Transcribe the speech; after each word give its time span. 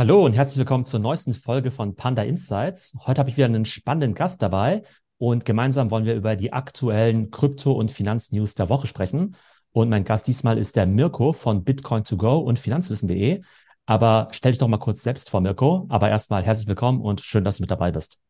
Hallo 0.00 0.24
und 0.24 0.32
herzlich 0.32 0.56
willkommen 0.56 0.86
zur 0.86 0.98
neuesten 0.98 1.34
Folge 1.34 1.70
von 1.70 1.94
Panda 1.94 2.22
Insights. 2.22 2.94
Heute 3.06 3.18
habe 3.18 3.28
ich 3.28 3.36
wieder 3.36 3.44
einen 3.44 3.66
spannenden 3.66 4.14
Gast 4.14 4.40
dabei 4.40 4.82
und 5.18 5.44
gemeinsam 5.44 5.90
wollen 5.90 6.06
wir 6.06 6.14
über 6.14 6.36
die 6.36 6.54
aktuellen 6.54 7.30
Krypto- 7.30 7.74
und 7.74 7.90
Finanznews 7.90 8.54
der 8.54 8.70
Woche 8.70 8.86
sprechen. 8.86 9.36
Und 9.72 9.90
mein 9.90 10.04
Gast 10.04 10.26
diesmal 10.26 10.56
ist 10.56 10.76
der 10.76 10.86
Mirko 10.86 11.34
von 11.34 11.66
Bitcoin2Go 11.66 12.38
und 12.38 12.58
Finanzwissen.de. 12.58 13.42
Aber 13.84 14.28
stell 14.30 14.52
dich 14.52 14.58
doch 14.58 14.68
mal 14.68 14.78
kurz 14.78 15.02
selbst 15.02 15.28
vor, 15.28 15.42
Mirko. 15.42 15.84
Aber 15.90 16.08
erstmal 16.08 16.42
herzlich 16.44 16.66
willkommen 16.68 17.02
und 17.02 17.20
schön, 17.20 17.44
dass 17.44 17.58
du 17.58 17.64
mit 17.64 17.70
dabei 17.70 17.92
bist. 17.92 18.20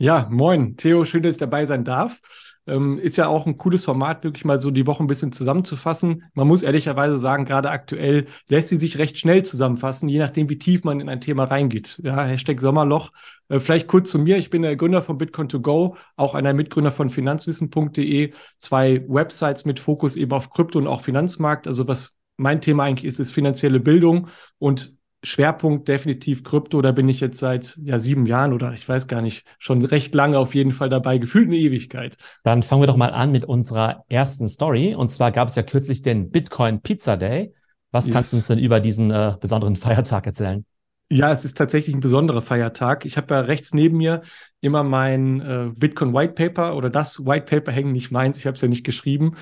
Ja, 0.00 0.28
moin, 0.30 0.76
Theo, 0.76 1.04
schön, 1.04 1.22
dass 1.24 1.34
ich 1.34 1.38
dabei 1.38 1.66
sein 1.66 1.82
darf. 1.82 2.20
Ähm, 2.68 2.98
ist 2.98 3.16
ja 3.16 3.26
auch 3.26 3.46
ein 3.46 3.56
cooles 3.56 3.84
Format, 3.84 4.22
wirklich 4.22 4.44
mal 4.44 4.60
so 4.60 4.70
die 4.70 4.86
Woche 4.86 5.02
ein 5.02 5.08
bisschen 5.08 5.32
zusammenzufassen. 5.32 6.22
Man 6.34 6.46
muss 6.46 6.62
ehrlicherweise 6.62 7.18
sagen, 7.18 7.44
gerade 7.46 7.70
aktuell 7.70 8.26
lässt 8.46 8.68
sie 8.68 8.76
sich 8.76 8.98
recht 8.98 9.18
schnell 9.18 9.42
zusammenfassen, 9.44 10.08
je 10.08 10.18
nachdem, 10.20 10.48
wie 10.50 10.58
tief 10.58 10.84
man 10.84 11.00
in 11.00 11.08
ein 11.08 11.20
Thema 11.20 11.44
reingeht. 11.44 12.00
Ja, 12.04 12.22
Hashtag 12.22 12.60
Sommerloch. 12.60 13.10
Äh, 13.48 13.58
vielleicht 13.58 13.88
kurz 13.88 14.10
zu 14.10 14.20
mir. 14.20 14.36
Ich 14.36 14.50
bin 14.50 14.62
der 14.62 14.76
Gründer 14.76 15.02
von 15.02 15.18
Bitcoin2Go, 15.18 15.96
auch 16.14 16.34
einer 16.36 16.52
Mitgründer 16.52 16.92
von 16.92 17.10
finanzwissen.de. 17.10 18.32
Zwei 18.58 19.04
Websites 19.08 19.64
mit 19.64 19.80
Fokus 19.80 20.14
eben 20.14 20.32
auf 20.32 20.50
Krypto 20.50 20.78
und 20.78 20.86
auch 20.86 21.00
Finanzmarkt. 21.00 21.66
Also 21.66 21.88
was 21.88 22.14
mein 22.36 22.60
Thema 22.60 22.84
eigentlich 22.84 23.06
ist, 23.06 23.18
ist 23.18 23.32
finanzielle 23.32 23.80
Bildung 23.80 24.28
und 24.58 24.97
Schwerpunkt 25.22 25.88
definitiv 25.88 26.44
Krypto. 26.44 26.80
Da 26.80 26.92
bin 26.92 27.08
ich 27.08 27.20
jetzt 27.20 27.38
seit 27.38 27.76
ja, 27.82 27.98
sieben 27.98 28.26
Jahren 28.26 28.52
oder 28.52 28.72
ich 28.72 28.88
weiß 28.88 29.08
gar 29.08 29.20
nicht, 29.20 29.46
schon 29.58 29.84
recht 29.84 30.14
lange 30.14 30.38
auf 30.38 30.54
jeden 30.54 30.70
Fall 30.70 30.88
dabei, 30.88 31.18
gefühlt 31.18 31.48
eine 31.48 31.56
Ewigkeit. 31.56 32.16
Dann 32.44 32.62
fangen 32.62 32.82
wir 32.82 32.86
doch 32.86 32.96
mal 32.96 33.12
an 33.12 33.32
mit 33.32 33.44
unserer 33.44 34.04
ersten 34.08 34.48
Story. 34.48 34.94
Und 34.94 35.10
zwar 35.10 35.32
gab 35.32 35.48
es 35.48 35.56
ja 35.56 35.62
kürzlich 35.62 36.02
den 36.02 36.30
Bitcoin 36.30 36.80
Pizza 36.80 37.16
Day. 37.16 37.52
Was 37.90 38.06
yes. 38.06 38.14
kannst 38.14 38.32
du 38.32 38.36
uns 38.36 38.46
denn 38.46 38.58
über 38.58 38.80
diesen 38.80 39.10
äh, 39.10 39.34
besonderen 39.40 39.76
Feiertag 39.76 40.26
erzählen? 40.26 40.64
Ja, 41.10 41.32
es 41.32 41.44
ist 41.44 41.56
tatsächlich 41.56 41.96
ein 41.96 42.00
besonderer 42.00 42.42
Feiertag. 42.42 43.06
Ich 43.06 43.16
habe 43.16 43.34
ja 43.34 43.40
rechts 43.40 43.72
neben 43.72 43.96
mir 43.96 44.20
immer 44.60 44.82
mein 44.82 45.40
äh, 45.40 45.70
Bitcoin 45.74 46.12
White 46.12 46.34
Paper 46.34 46.76
oder 46.76 46.90
das 46.90 47.24
White 47.24 47.46
Paper 47.46 47.72
hängen, 47.72 47.92
nicht 47.92 48.10
meins, 48.10 48.38
ich 48.38 48.46
habe 48.46 48.56
es 48.56 48.60
ja 48.60 48.68
nicht 48.68 48.84
geschrieben. 48.84 49.34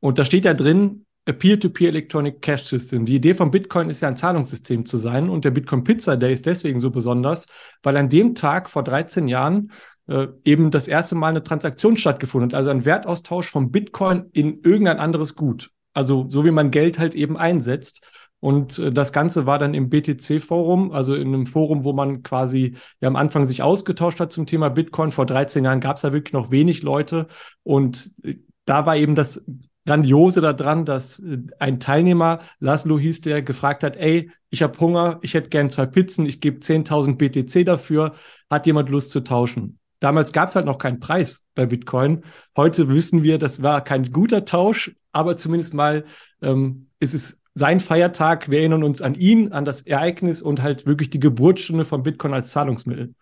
Und 0.00 0.18
da 0.18 0.24
steht 0.24 0.46
ja 0.46 0.54
drin, 0.54 1.04
a 1.26 1.32
Peer-to-Peer 1.32 1.88
Electronic 1.90 2.40
Cash 2.40 2.64
System. 2.64 3.04
Die 3.04 3.16
Idee 3.16 3.34
von 3.34 3.50
Bitcoin 3.50 3.90
ist 3.90 4.00
ja 4.00 4.08
ein 4.08 4.16
Zahlungssystem 4.16 4.86
zu 4.86 4.96
sein 4.96 5.28
und 5.28 5.44
der 5.44 5.50
Bitcoin 5.50 5.84
Pizza 5.84 6.16
Day 6.16 6.32
ist 6.32 6.46
deswegen 6.46 6.78
so 6.78 6.90
besonders, 6.90 7.46
weil 7.82 7.96
an 7.96 8.08
dem 8.08 8.34
Tag 8.34 8.70
vor 8.70 8.82
13 8.82 9.28
Jahren 9.28 9.70
äh, 10.06 10.28
eben 10.44 10.70
das 10.70 10.88
erste 10.88 11.14
Mal 11.14 11.28
eine 11.28 11.42
Transaktion 11.42 11.96
stattgefunden 11.96 12.50
hat, 12.50 12.56
also 12.56 12.70
ein 12.70 12.84
Wertaustausch 12.84 13.48
von 13.48 13.70
Bitcoin 13.70 14.26
in 14.32 14.60
irgendein 14.62 14.98
anderes 14.98 15.36
Gut. 15.36 15.70
Also 15.92 16.26
so 16.28 16.44
wie 16.44 16.50
man 16.50 16.70
Geld 16.70 16.98
halt 16.98 17.14
eben 17.14 17.36
einsetzt. 17.36 18.06
Und 18.40 18.78
äh, 18.78 18.90
das 18.90 19.12
Ganze 19.12 19.44
war 19.46 19.58
dann 19.58 19.74
im 19.74 19.90
BTC-Forum, 19.90 20.92
also 20.92 21.14
in 21.14 21.28
einem 21.28 21.46
Forum, 21.46 21.84
wo 21.84 21.92
man 21.92 22.22
quasi 22.22 22.76
ja 23.00 23.08
am 23.08 23.16
Anfang 23.16 23.46
sich 23.46 23.62
ausgetauscht 23.62 24.20
hat 24.20 24.32
zum 24.32 24.46
Thema 24.46 24.70
Bitcoin. 24.70 25.12
Vor 25.12 25.26
13 25.26 25.64
Jahren 25.64 25.80
gab 25.80 25.96
es 25.96 26.02
da 26.02 26.12
wirklich 26.12 26.32
noch 26.32 26.50
wenig 26.50 26.82
Leute. 26.82 27.26
Und 27.62 28.12
äh, 28.22 28.36
da 28.64 28.86
war 28.86 28.96
eben 28.96 29.14
das 29.14 29.44
Grandiose 29.90 30.40
daran, 30.40 30.84
dass 30.84 31.18
äh, 31.18 31.38
ein 31.58 31.80
Teilnehmer, 31.80 32.38
Laszlo 32.60 32.96
hieß 32.96 33.22
der, 33.22 33.42
gefragt 33.42 33.82
hat, 33.82 33.96
ey, 33.96 34.30
ich 34.48 34.62
habe 34.62 34.78
Hunger, 34.78 35.18
ich 35.22 35.34
hätte 35.34 35.48
gern 35.48 35.68
zwei 35.68 35.86
Pizzen, 35.86 36.26
ich 36.26 36.40
gebe 36.40 36.60
10.000 36.60 37.16
BTC 37.16 37.66
dafür, 37.66 38.14
hat 38.48 38.66
jemand 38.66 38.88
Lust 38.88 39.10
zu 39.10 39.20
tauschen? 39.20 39.80
Damals 39.98 40.32
gab 40.32 40.48
es 40.48 40.54
halt 40.54 40.66
noch 40.66 40.78
keinen 40.78 41.00
Preis 41.00 41.44
bei 41.56 41.66
Bitcoin. 41.66 42.22
Heute 42.56 42.88
wissen 42.88 43.24
wir, 43.24 43.38
das 43.38 43.62
war 43.62 43.82
kein 43.82 44.12
guter 44.12 44.44
Tausch, 44.44 44.94
aber 45.10 45.36
zumindest 45.36 45.74
mal 45.74 46.04
ähm, 46.40 46.86
ist 47.00 47.12
es 47.12 47.40
sein 47.54 47.80
Feiertag. 47.80 48.48
Wir 48.48 48.60
erinnern 48.60 48.84
uns 48.84 49.02
an 49.02 49.14
ihn, 49.14 49.50
an 49.50 49.64
das 49.64 49.82
Ereignis 49.82 50.40
und 50.40 50.62
halt 50.62 50.86
wirklich 50.86 51.10
die 51.10 51.20
Geburtsstunde 51.20 51.84
von 51.84 52.04
Bitcoin 52.04 52.32
als 52.32 52.50
Zahlungsmittel. 52.52 53.14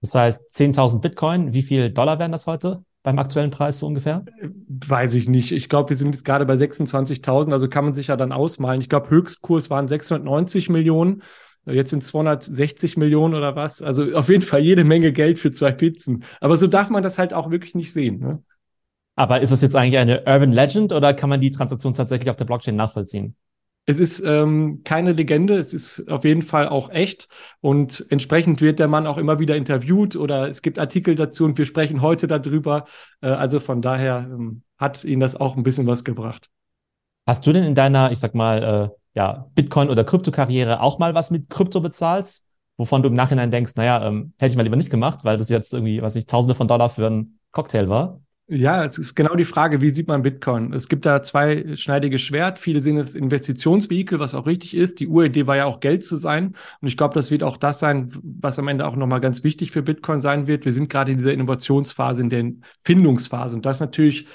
Das 0.00 0.14
heißt, 0.16 0.52
10.000 0.52 1.00
Bitcoin, 1.00 1.52
wie 1.52 1.62
viel 1.62 1.90
Dollar 1.90 2.18
wären 2.18 2.32
das 2.32 2.48
heute? 2.48 2.82
Beim 3.02 3.18
aktuellen 3.18 3.50
Preis 3.50 3.78
so 3.78 3.86
ungefähr? 3.86 4.24
Weiß 4.68 5.14
ich 5.14 5.28
nicht. 5.28 5.52
Ich 5.52 5.68
glaube, 5.68 5.90
wir 5.90 5.96
sind 5.96 6.14
jetzt 6.14 6.24
gerade 6.24 6.44
bei 6.46 6.54
26.000, 6.54 7.52
also 7.52 7.68
kann 7.68 7.84
man 7.84 7.94
sich 7.94 8.08
ja 8.08 8.16
dann 8.16 8.32
ausmalen. 8.32 8.80
Ich 8.80 8.88
glaube, 8.88 9.10
Höchstkurs 9.10 9.70
waren 9.70 9.88
690 9.88 10.68
Millionen. 10.68 11.22
Jetzt 11.66 11.90
sind 11.90 12.02
260 12.02 12.96
Millionen 12.96 13.34
oder 13.34 13.56
was. 13.56 13.82
Also 13.82 14.14
auf 14.14 14.28
jeden 14.28 14.42
Fall 14.42 14.60
jede 14.60 14.84
Menge 14.84 15.12
Geld 15.12 15.38
für 15.38 15.52
zwei 15.52 15.72
Pizzen. 15.72 16.24
Aber 16.40 16.56
so 16.56 16.66
darf 16.66 16.88
man 16.88 17.02
das 17.02 17.18
halt 17.18 17.34
auch 17.34 17.50
wirklich 17.50 17.74
nicht 17.74 17.92
sehen. 17.92 18.20
Ne? 18.20 18.42
Aber 19.16 19.40
ist 19.40 19.52
das 19.52 19.62
jetzt 19.62 19.76
eigentlich 19.76 19.98
eine 19.98 20.24
Urban 20.26 20.52
Legend 20.52 20.92
oder 20.92 21.12
kann 21.12 21.28
man 21.28 21.40
die 21.40 21.50
Transaktion 21.50 21.92
tatsächlich 21.92 22.30
auf 22.30 22.36
der 22.36 22.44
Blockchain 22.44 22.76
nachvollziehen? 22.76 23.34
Es 23.90 24.00
ist 24.00 24.22
ähm, 24.22 24.82
keine 24.84 25.12
Legende, 25.12 25.56
es 25.56 25.72
ist 25.72 26.10
auf 26.10 26.24
jeden 26.24 26.42
Fall 26.42 26.68
auch 26.68 26.90
echt 26.90 27.26
und 27.62 28.04
entsprechend 28.10 28.60
wird 28.60 28.80
der 28.80 28.86
Mann 28.86 29.06
auch 29.06 29.16
immer 29.16 29.38
wieder 29.38 29.56
interviewt 29.56 30.14
oder 30.14 30.46
es 30.46 30.60
gibt 30.60 30.78
Artikel 30.78 31.14
dazu 31.14 31.46
und 31.46 31.56
wir 31.56 31.64
sprechen 31.64 32.02
heute 32.02 32.26
darüber. 32.26 32.84
Äh, 33.22 33.28
also 33.28 33.60
von 33.60 33.80
daher 33.80 34.28
ähm, 34.30 34.60
hat 34.76 35.04
ihn 35.04 35.20
das 35.20 35.36
auch 35.36 35.56
ein 35.56 35.62
bisschen 35.62 35.86
was 35.86 36.04
gebracht. 36.04 36.50
Hast 37.26 37.46
du 37.46 37.52
denn 37.54 37.64
in 37.64 37.74
deiner, 37.74 38.12
ich 38.12 38.18
sag 38.18 38.34
mal, 38.34 38.62
äh, 38.62 38.96
ja, 39.14 39.46
Bitcoin- 39.54 39.88
oder 39.88 40.04
Kryptokarriere 40.04 40.82
auch 40.82 40.98
mal 40.98 41.14
was 41.14 41.30
mit 41.30 41.48
Krypto 41.48 41.80
bezahlst, 41.80 42.44
wovon 42.76 43.02
du 43.02 43.08
im 43.08 43.14
Nachhinein 43.14 43.50
denkst, 43.50 43.72
naja, 43.76 44.06
ähm, 44.06 44.34
hätte 44.36 44.50
ich 44.50 44.56
mal 44.58 44.64
lieber 44.64 44.76
nicht 44.76 44.90
gemacht, 44.90 45.20
weil 45.24 45.38
das 45.38 45.48
jetzt 45.48 45.72
irgendwie, 45.72 46.02
was 46.02 46.14
ich, 46.14 46.26
Tausende 46.26 46.54
von 46.54 46.68
Dollar 46.68 46.90
für 46.90 47.06
einen 47.06 47.38
Cocktail 47.52 47.88
war? 47.88 48.20
Ja, 48.50 48.82
es 48.82 48.96
ist 48.96 49.14
genau 49.14 49.34
die 49.34 49.44
Frage, 49.44 49.82
wie 49.82 49.90
sieht 49.90 50.08
man 50.08 50.22
Bitcoin? 50.22 50.72
Es 50.72 50.88
gibt 50.88 51.04
da 51.04 51.22
zwei 51.22 51.76
schneidige 51.76 52.18
Schwert. 52.18 52.58
Viele 52.58 52.80
sehen 52.80 52.96
es 52.96 53.14
Investitionsvehikel, 53.14 54.20
was 54.20 54.34
auch 54.34 54.46
richtig 54.46 54.74
ist. 54.74 55.00
Die 55.00 55.06
Uridee 55.06 55.46
war 55.46 55.56
ja 55.56 55.66
auch 55.66 55.80
Geld 55.80 56.02
zu 56.02 56.16
sein. 56.16 56.54
Und 56.80 56.88
ich 56.88 56.96
glaube, 56.96 57.12
das 57.12 57.30
wird 57.30 57.42
auch 57.42 57.58
das 57.58 57.78
sein, 57.78 58.10
was 58.22 58.58
am 58.58 58.68
Ende 58.68 58.86
auch 58.86 58.96
nochmal 58.96 59.20
ganz 59.20 59.44
wichtig 59.44 59.70
für 59.70 59.82
Bitcoin 59.82 60.20
sein 60.20 60.46
wird. 60.46 60.64
Wir 60.64 60.72
sind 60.72 60.88
gerade 60.88 61.12
in 61.12 61.18
dieser 61.18 61.34
Innovationsphase, 61.34 62.22
in 62.22 62.30
der 62.30 62.52
Findungsphase. 62.80 63.54
Und 63.54 63.66
das 63.66 63.80
natürlich 63.80 64.26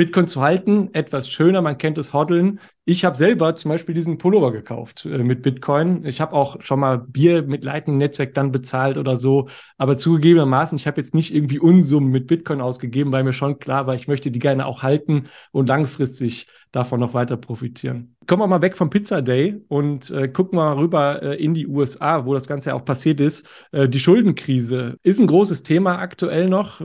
Bitcoin 0.00 0.26
zu 0.26 0.40
halten, 0.40 0.88
etwas 0.94 1.28
schöner, 1.28 1.60
man 1.60 1.76
kennt 1.76 1.98
es 1.98 2.14
Hoddeln. 2.14 2.58
Ich 2.86 3.04
habe 3.04 3.18
selber 3.18 3.54
zum 3.54 3.68
Beispiel 3.68 3.94
diesen 3.94 4.16
Pullover 4.16 4.50
gekauft 4.50 5.04
äh, 5.04 5.18
mit 5.18 5.42
Bitcoin. 5.42 6.06
Ich 6.06 6.22
habe 6.22 6.32
auch 6.32 6.62
schon 6.62 6.80
mal 6.80 6.96
Bier 6.96 7.42
mit 7.42 7.64
Lightning-Netzwerk 7.64 8.32
dann 8.32 8.50
bezahlt 8.50 8.96
oder 8.96 9.16
so. 9.16 9.50
Aber 9.76 9.98
zugegebenermaßen, 9.98 10.76
ich 10.76 10.86
habe 10.86 11.02
jetzt 11.02 11.14
nicht 11.14 11.34
irgendwie 11.34 11.58
Unsummen 11.58 12.10
mit 12.10 12.28
Bitcoin 12.28 12.62
ausgegeben, 12.62 13.12
weil 13.12 13.24
mir 13.24 13.34
schon 13.34 13.58
klar 13.58 13.86
war, 13.86 13.94
ich 13.94 14.08
möchte 14.08 14.30
die 14.30 14.38
gerne 14.38 14.64
auch 14.64 14.82
halten 14.82 15.26
und 15.52 15.68
langfristig 15.68 16.46
davon 16.72 17.00
noch 17.00 17.14
weiter 17.14 17.36
profitieren. 17.36 18.16
Kommen 18.26 18.42
wir 18.42 18.46
mal 18.46 18.62
weg 18.62 18.76
vom 18.76 18.90
Pizza 18.90 19.22
Day 19.22 19.60
und 19.68 20.10
äh, 20.10 20.28
gucken 20.28 20.56
mal 20.56 20.74
rüber 20.74 21.22
äh, 21.22 21.42
in 21.42 21.52
die 21.52 21.66
USA, 21.66 22.26
wo 22.26 22.34
das 22.34 22.46
Ganze 22.46 22.70
ja 22.70 22.76
auch 22.76 22.84
passiert 22.84 23.18
ist. 23.20 23.48
Äh, 23.72 23.88
die 23.88 23.98
Schuldenkrise 23.98 24.96
ist 25.02 25.20
ein 25.20 25.26
großes 25.26 25.64
Thema 25.64 25.98
aktuell 25.98 26.48
noch. 26.48 26.80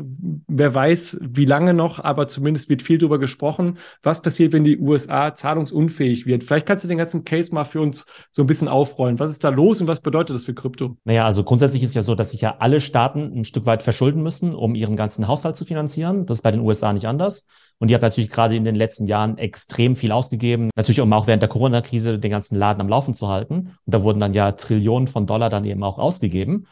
Wer 0.48 0.74
weiß, 0.74 1.20
wie 1.22 1.46
lange 1.46 1.74
noch, 1.74 2.04
aber 2.04 2.28
zumindest 2.28 2.70
wird 2.70 2.82
viel 2.82 2.98
darüber 3.06 3.20
gesprochen. 3.20 3.78
Was 4.04 4.22
passiert, 4.22 4.54
wenn 4.54 4.64
die 4.64 4.78
USA 4.78 5.34
zahlungsunfähig 5.34 6.26
wird? 6.26 6.44
Vielleicht 6.44 6.66
kannst 6.66 6.84
du 6.84 6.88
den 6.88 6.98
ganzen 6.98 7.24
Case 7.24 7.54
mal 7.54 7.64
für 7.64 7.82
uns 7.82 8.06
so 8.32 8.44
ein 8.44 8.48
bisschen 8.48 8.68
aufrollen. 8.68 9.20
Was 9.20 9.32
ist 9.32 9.44
da 9.44 9.50
los 9.50 9.80
und 9.82 9.88
was 9.88 10.02
bedeutet 10.02 10.36
das 10.36 10.46
für 10.46 10.54
Krypto? 10.54 10.98
Naja, 11.04 11.26
also 11.26 11.44
grundsätzlich 11.44 11.84
ist 11.84 11.96
ja 11.96 12.02
so, 12.02 12.16
dass 12.16 12.32
sich 12.32 12.42
ja 12.42 12.58
alle 12.60 12.82
Staaten 12.82 13.32
ein 13.34 13.46
Stück 13.46 13.66
weit 13.66 13.84
verschulden 13.84 14.22
müssen, 14.22 14.54
um 14.54 14.76
ihren 14.76 14.96
ganzen 14.96 15.28
Haushalt 15.28 15.56
zu 15.56 15.66
finanzieren. 15.66 16.26
Das 16.26 16.40
ist 16.40 16.42
bei 16.42 16.52
den 16.52 16.62
USA 16.62 16.92
nicht 16.94 17.08
anders. 17.08 17.46
Und 17.78 17.90
die 17.90 17.94
haben 17.94 18.02
natürlich 18.02 18.30
gerade 18.30 18.56
in 18.56 18.64
den 18.64 18.76
letzten 18.76 19.08
Jahren 19.08 19.38
extrem 19.38 19.96
viel 19.96 20.12
ausgegeben. 20.12 20.70
Natürlich, 20.76 21.02
um 21.02 21.12
auch 21.14 21.28
während 21.28 21.42
der 21.42 21.50
Corona-Krise 21.50 22.20
den 22.20 22.32
ganzen 22.32 22.56
Laden 22.56 22.82
am 22.82 22.90
Laufen 22.90 23.14
zu 23.14 23.28
halten. 23.28 23.76
Und 23.86 23.94
da 23.94 24.02
wurden 24.02 24.20
dann 24.20 24.34
ja 24.34 24.54
Trillionen 24.54 25.08
von 25.08 25.28
Dollar 25.28 25.50
dann 25.50 25.66
eben 25.66 25.84
auch 25.84 26.00
ausgegeben. 26.00 26.68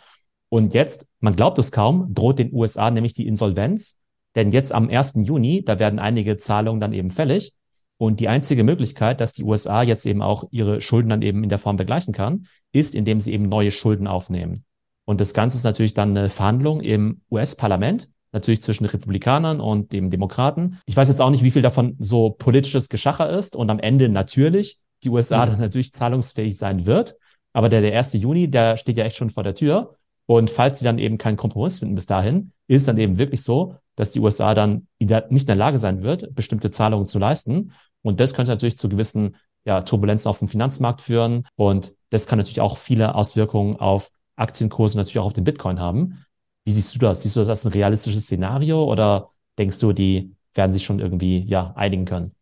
Und 0.49 0.73
jetzt, 0.73 1.07
man 1.19 1.35
glaubt 1.35 1.57
es 1.57 1.71
kaum, 1.71 2.13
droht 2.13 2.39
den 2.39 2.53
USA 2.53 2.91
nämlich 2.91 3.13
die 3.13 3.27
Insolvenz. 3.27 3.97
Denn 4.35 4.51
jetzt 4.51 4.73
am 4.73 4.89
1. 4.89 5.13
Juni, 5.23 5.63
da 5.63 5.79
werden 5.79 5.99
einige 5.99 6.37
Zahlungen 6.37 6.79
dann 6.79 6.93
eben 6.93 7.11
fällig. 7.11 7.53
Und 7.97 8.19
die 8.19 8.27
einzige 8.27 8.63
Möglichkeit, 8.63 9.21
dass 9.21 9.33
die 9.33 9.43
USA 9.43 9.83
jetzt 9.83 10.05
eben 10.05 10.21
auch 10.21 10.45
ihre 10.51 10.81
Schulden 10.81 11.09
dann 11.09 11.21
eben 11.21 11.43
in 11.43 11.49
der 11.49 11.59
Form 11.59 11.77
begleichen 11.77 12.13
kann, 12.13 12.47
ist, 12.71 12.95
indem 12.95 13.19
sie 13.19 13.31
eben 13.31 13.47
neue 13.47 13.71
Schulden 13.71 14.07
aufnehmen. 14.07 14.65
Und 15.05 15.21
das 15.21 15.33
Ganze 15.33 15.57
ist 15.57 15.63
natürlich 15.63 15.93
dann 15.93 16.17
eine 16.17 16.29
Verhandlung 16.29 16.81
im 16.81 17.21
US-Parlament 17.31 18.09
natürlich 18.33 18.63
zwischen 18.63 18.85
Republikanern 18.85 19.61
und 19.61 19.93
dem 19.93 20.09
Demokraten. 20.09 20.79
Ich 20.85 20.97
weiß 20.97 21.07
jetzt 21.07 21.21
auch 21.21 21.29
nicht, 21.29 21.43
wie 21.43 21.51
viel 21.51 21.61
davon 21.61 21.95
so 21.99 22.31
politisches 22.31 22.89
Geschacher 22.89 23.29
ist 23.29 23.55
und 23.55 23.69
am 23.69 23.79
Ende 23.79 24.09
natürlich 24.09 24.79
die 25.03 25.09
USA 25.09 25.45
mhm. 25.45 25.51
dann 25.51 25.59
natürlich 25.59 25.93
zahlungsfähig 25.93 26.57
sein 26.57 26.85
wird. 26.85 27.15
Aber 27.53 27.69
der, 27.69 27.81
der 27.81 27.95
1. 27.95 28.13
Juni, 28.13 28.49
der 28.49 28.77
steht 28.77 28.97
ja 28.97 29.05
echt 29.05 29.17
schon 29.17 29.29
vor 29.29 29.43
der 29.43 29.53
Tür. 29.53 29.95
Und 30.25 30.49
falls 30.49 30.79
sie 30.79 30.85
dann 30.85 30.99
eben 30.99 31.17
keinen 31.17 31.37
Kompromiss 31.37 31.79
finden 31.79 31.95
bis 31.95 32.05
dahin, 32.05 32.51
ist 32.67 32.87
dann 32.87 32.97
eben 32.97 33.17
wirklich 33.17 33.43
so, 33.43 33.75
dass 33.95 34.11
die 34.11 34.19
USA 34.19 34.53
dann 34.53 34.87
nicht 34.99 35.11
in 35.11 35.47
der 35.47 35.55
Lage 35.55 35.77
sein 35.77 36.03
wird, 36.03 36.33
bestimmte 36.33 36.71
Zahlungen 36.71 37.05
zu 37.05 37.19
leisten. 37.19 37.73
Und 38.01 38.19
das 38.19 38.33
könnte 38.33 38.51
natürlich 38.51 38.77
zu 38.77 38.89
gewissen 38.89 39.35
ja, 39.65 39.81
Turbulenzen 39.81 40.29
auf 40.29 40.39
dem 40.39 40.47
Finanzmarkt 40.47 41.01
führen. 41.01 41.45
Und 41.55 41.95
das 42.09 42.27
kann 42.27 42.37
natürlich 42.37 42.61
auch 42.61 42.77
viele 42.77 43.15
Auswirkungen 43.15 43.75
auf 43.75 44.09
Aktienkurse, 44.35 44.97
natürlich 44.97 45.19
auch 45.19 45.25
auf 45.25 45.33
den 45.33 45.43
Bitcoin 45.43 45.79
haben. 45.79 46.25
Wie 46.65 46.71
siehst 46.71 46.95
du 46.95 46.99
das? 46.99 47.21
Siehst 47.21 47.35
du 47.35 47.41
das 47.41 47.49
als 47.49 47.65
ein 47.65 47.71
realistisches 47.73 48.23
Szenario 48.23 48.83
oder 48.83 49.29
denkst 49.57 49.79
du, 49.79 49.93
die 49.93 50.35
werden 50.53 50.73
sich 50.73 50.83
schon 50.83 50.99
irgendwie 50.99 51.39
ja 51.43 51.73
einigen 51.75 52.05
können? 52.05 52.33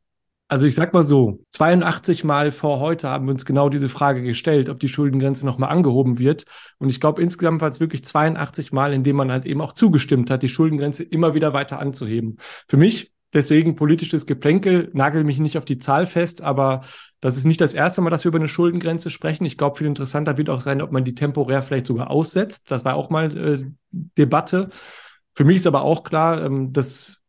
Also 0.52 0.66
ich 0.66 0.76
sag 0.76 0.94
mal 0.94 1.06
so, 1.06 1.40
82 1.52 2.26
Mal 2.26 2.52
vor 2.52 2.82
heute 2.82 3.08
haben 3.08 3.26
wir 3.26 3.32
uns 3.32 3.46
genau 3.46 3.70
diese 3.70 3.88
Frage 3.88 4.22
gestellt, 4.22 4.68
ob 4.68 4.82
die 4.82 4.90
Schuldengrenze 4.90 5.46
nochmal 5.46 5.70
angehoben 5.70 6.20
wird. 6.20 6.44
Und 6.78 6.90
ich 6.90 7.00
glaube, 7.00 7.22
insgesamt 7.22 7.62
war 7.62 7.70
es 7.70 7.80
wirklich 7.80 8.04
82 8.04 8.74
Mal, 8.74 8.92
in 8.92 9.02
dem 9.02 9.16
man 9.16 9.32
halt 9.32 9.46
eben 9.46 9.62
auch 9.62 9.72
zugestimmt 9.72 10.30
hat, 10.30 10.44
die 10.44 10.50
Schuldengrenze 10.50 11.04
immer 11.04 11.36
wieder 11.36 11.54
weiter 11.54 11.80
anzuheben. 11.80 12.36
Für 12.68 12.76
mich 12.76 13.14
deswegen 13.32 13.78
politisches 13.78 14.26
Geplänkel, 14.26 14.90
nagel 14.92 15.24
mich 15.24 15.40
nicht 15.40 15.58
auf 15.58 15.64
die 15.64 15.80
Zahl 15.80 16.06
fest, 16.06 16.42
aber 16.42 16.82
das 17.22 17.38
ist 17.38 17.46
nicht 17.46 17.62
das 17.62 17.74
erste 17.74 18.02
Mal, 18.02 18.10
dass 18.10 18.26
wir 18.26 18.30
über 18.30 18.40
eine 18.40 18.50
Schuldengrenze 18.50 19.10
sprechen. 19.10 19.46
Ich 19.46 19.58
glaube, 19.58 19.78
viel 19.78 19.88
interessanter 19.88 20.38
wird 20.38 20.50
auch 20.50 20.60
sein, 20.60 20.82
ob 20.82 20.92
man 20.92 21.06
die 21.06 21.16
temporär 21.16 21.62
vielleicht 21.62 21.88
sogar 21.88 22.12
aussetzt. 22.12 22.72
Das 22.72 22.84
war 22.84 22.96
auch 22.96 23.10
mal 23.10 23.38
äh, 23.38 23.66
Debatte. 23.92 24.68
Für 25.34 25.46
mich 25.46 25.56
ist 25.56 25.68
aber 25.68 25.84
auch 25.84 26.04
klar, 26.04 26.44
ähm, 26.44 26.74
das 26.74 27.22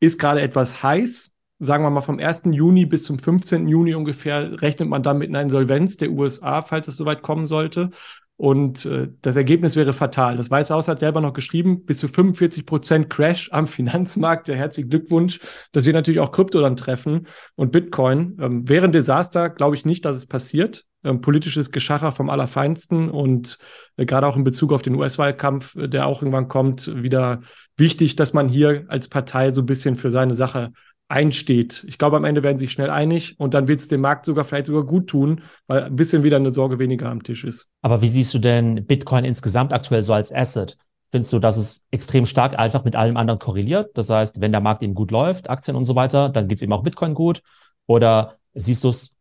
ist 0.00 0.18
gerade 0.18 0.40
etwas 0.40 0.82
heiß 0.82 1.33
sagen 1.58 1.84
wir 1.84 1.90
mal, 1.90 2.00
vom 2.00 2.18
1. 2.18 2.42
Juni 2.52 2.86
bis 2.86 3.04
zum 3.04 3.18
15. 3.18 3.68
Juni 3.68 3.94
ungefähr 3.94 4.60
rechnet 4.60 4.88
man 4.88 5.02
dann 5.02 5.18
mit 5.18 5.28
einer 5.28 5.42
Insolvenz 5.42 5.96
der 5.96 6.10
USA, 6.10 6.62
falls 6.62 6.88
es 6.88 6.96
soweit 6.96 7.22
kommen 7.22 7.46
sollte. 7.46 7.90
Und 8.36 8.84
äh, 8.86 9.08
das 9.22 9.36
Ergebnis 9.36 9.76
wäre 9.76 9.92
fatal. 9.92 10.36
Das 10.36 10.50
Weiße 10.50 10.74
Haus 10.74 10.88
hat 10.88 10.98
selber 10.98 11.20
noch 11.20 11.34
geschrieben, 11.34 11.84
bis 11.84 11.98
zu 11.98 12.08
45 12.08 12.66
Prozent 12.66 13.08
Crash 13.08 13.48
am 13.52 13.66
Finanzmarkt. 13.68 14.48
Der 14.48 14.56
herzlichen 14.56 14.90
Glückwunsch, 14.90 15.38
dass 15.70 15.86
wir 15.86 15.92
natürlich 15.92 16.20
auch 16.20 16.32
Krypto 16.32 16.60
dann 16.60 16.74
treffen 16.74 17.28
und 17.54 17.70
Bitcoin. 17.70 18.36
Ähm, 18.40 18.68
wäre 18.68 18.86
ein 18.86 18.92
Desaster, 18.92 19.50
glaube 19.50 19.76
ich 19.76 19.84
nicht, 19.84 20.04
dass 20.04 20.16
es 20.16 20.26
passiert. 20.26 20.84
Ähm, 21.04 21.20
politisches 21.20 21.70
Geschacher 21.70 22.10
vom 22.10 22.28
Allerfeinsten 22.28 23.08
und 23.08 23.58
äh, 23.96 24.04
gerade 24.04 24.26
auch 24.26 24.36
in 24.36 24.44
Bezug 24.44 24.72
auf 24.72 24.82
den 24.82 24.96
US-Wahlkampf, 24.96 25.76
äh, 25.76 25.88
der 25.88 26.06
auch 26.06 26.22
irgendwann 26.22 26.48
kommt, 26.48 26.90
wieder 27.02 27.40
wichtig, 27.76 28.16
dass 28.16 28.32
man 28.32 28.48
hier 28.48 28.84
als 28.88 29.08
Partei 29.08 29.52
so 29.52 29.60
ein 29.60 29.66
bisschen 29.66 29.96
für 29.96 30.10
seine 30.10 30.34
Sache 30.34 30.72
einsteht. 31.14 31.84
Ich 31.88 31.96
glaube, 31.96 32.16
am 32.16 32.24
Ende 32.24 32.42
werden 32.42 32.58
sie 32.58 32.66
sich 32.66 32.72
schnell 32.72 32.90
einig 32.90 33.38
und 33.38 33.54
dann 33.54 33.68
wird 33.68 33.78
es 33.78 33.88
dem 33.88 34.00
Markt 34.00 34.26
sogar 34.26 34.44
vielleicht 34.44 34.66
sogar 34.66 34.84
gut 34.84 35.06
tun, 35.06 35.42
weil 35.68 35.84
ein 35.84 35.96
bisschen 35.96 36.24
wieder 36.24 36.36
eine 36.36 36.52
Sorge 36.52 36.78
weniger 36.78 37.08
am 37.08 37.22
Tisch 37.22 37.44
ist. 37.44 37.68
Aber 37.82 38.02
wie 38.02 38.08
siehst 38.08 38.34
du 38.34 38.38
denn 38.38 38.84
Bitcoin 38.84 39.24
insgesamt 39.24 39.72
aktuell 39.72 40.02
so 40.02 40.12
als 40.12 40.34
Asset? 40.34 40.76
Findest 41.12 41.32
du, 41.32 41.38
dass 41.38 41.56
es 41.56 41.84
extrem 41.92 42.26
stark 42.26 42.58
einfach 42.58 42.84
mit 42.84 42.96
allem 42.96 43.16
anderen 43.16 43.38
korreliert? 43.38 43.96
Das 43.96 44.10
heißt, 44.10 44.40
wenn 44.40 44.50
der 44.50 44.60
Markt 44.60 44.82
eben 44.82 44.94
gut 44.94 45.12
läuft, 45.12 45.48
Aktien 45.48 45.76
und 45.76 45.84
so 45.84 45.94
weiter, 45.94 46.28
dann 46.28 46.48
geht 46.48 46.58
es 46.58 46.62
eben 46.62 46.72
auch 46.72 46.82
Bitcoin 46.82 47.14
gut? 47.14 47.42
Oder 47.86 48.36
siehst 48.54 48.82
du 48.82 48.88
es 48.88 49.16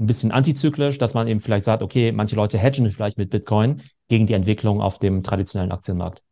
ein 0.00 0.06
bisschen 0.06 0.32
antizyklisch, 0.32 0.98
dass 0.98 1.14
man 1.14 1.28
eben 1.28 1.38
vielleicht 1.38 1.64
sagt, 1.64 1.82
okay, 1.82 2.10
manche 2.10 2.34
Leute 2.34 2.58
hedgen 2.58 2.90
vielleicht 2.90 3.18
mit 3.18 3.30
Bitcoin 3.30 3.82
gegen 4.08 4.26
die 4.26 4.34
Entwicklung 4.34 4.80
auf 4.80 4.98
dem 4.98 5.22
traditionellen 5.22 5.70
Aktienmarkt? 5.70 6.22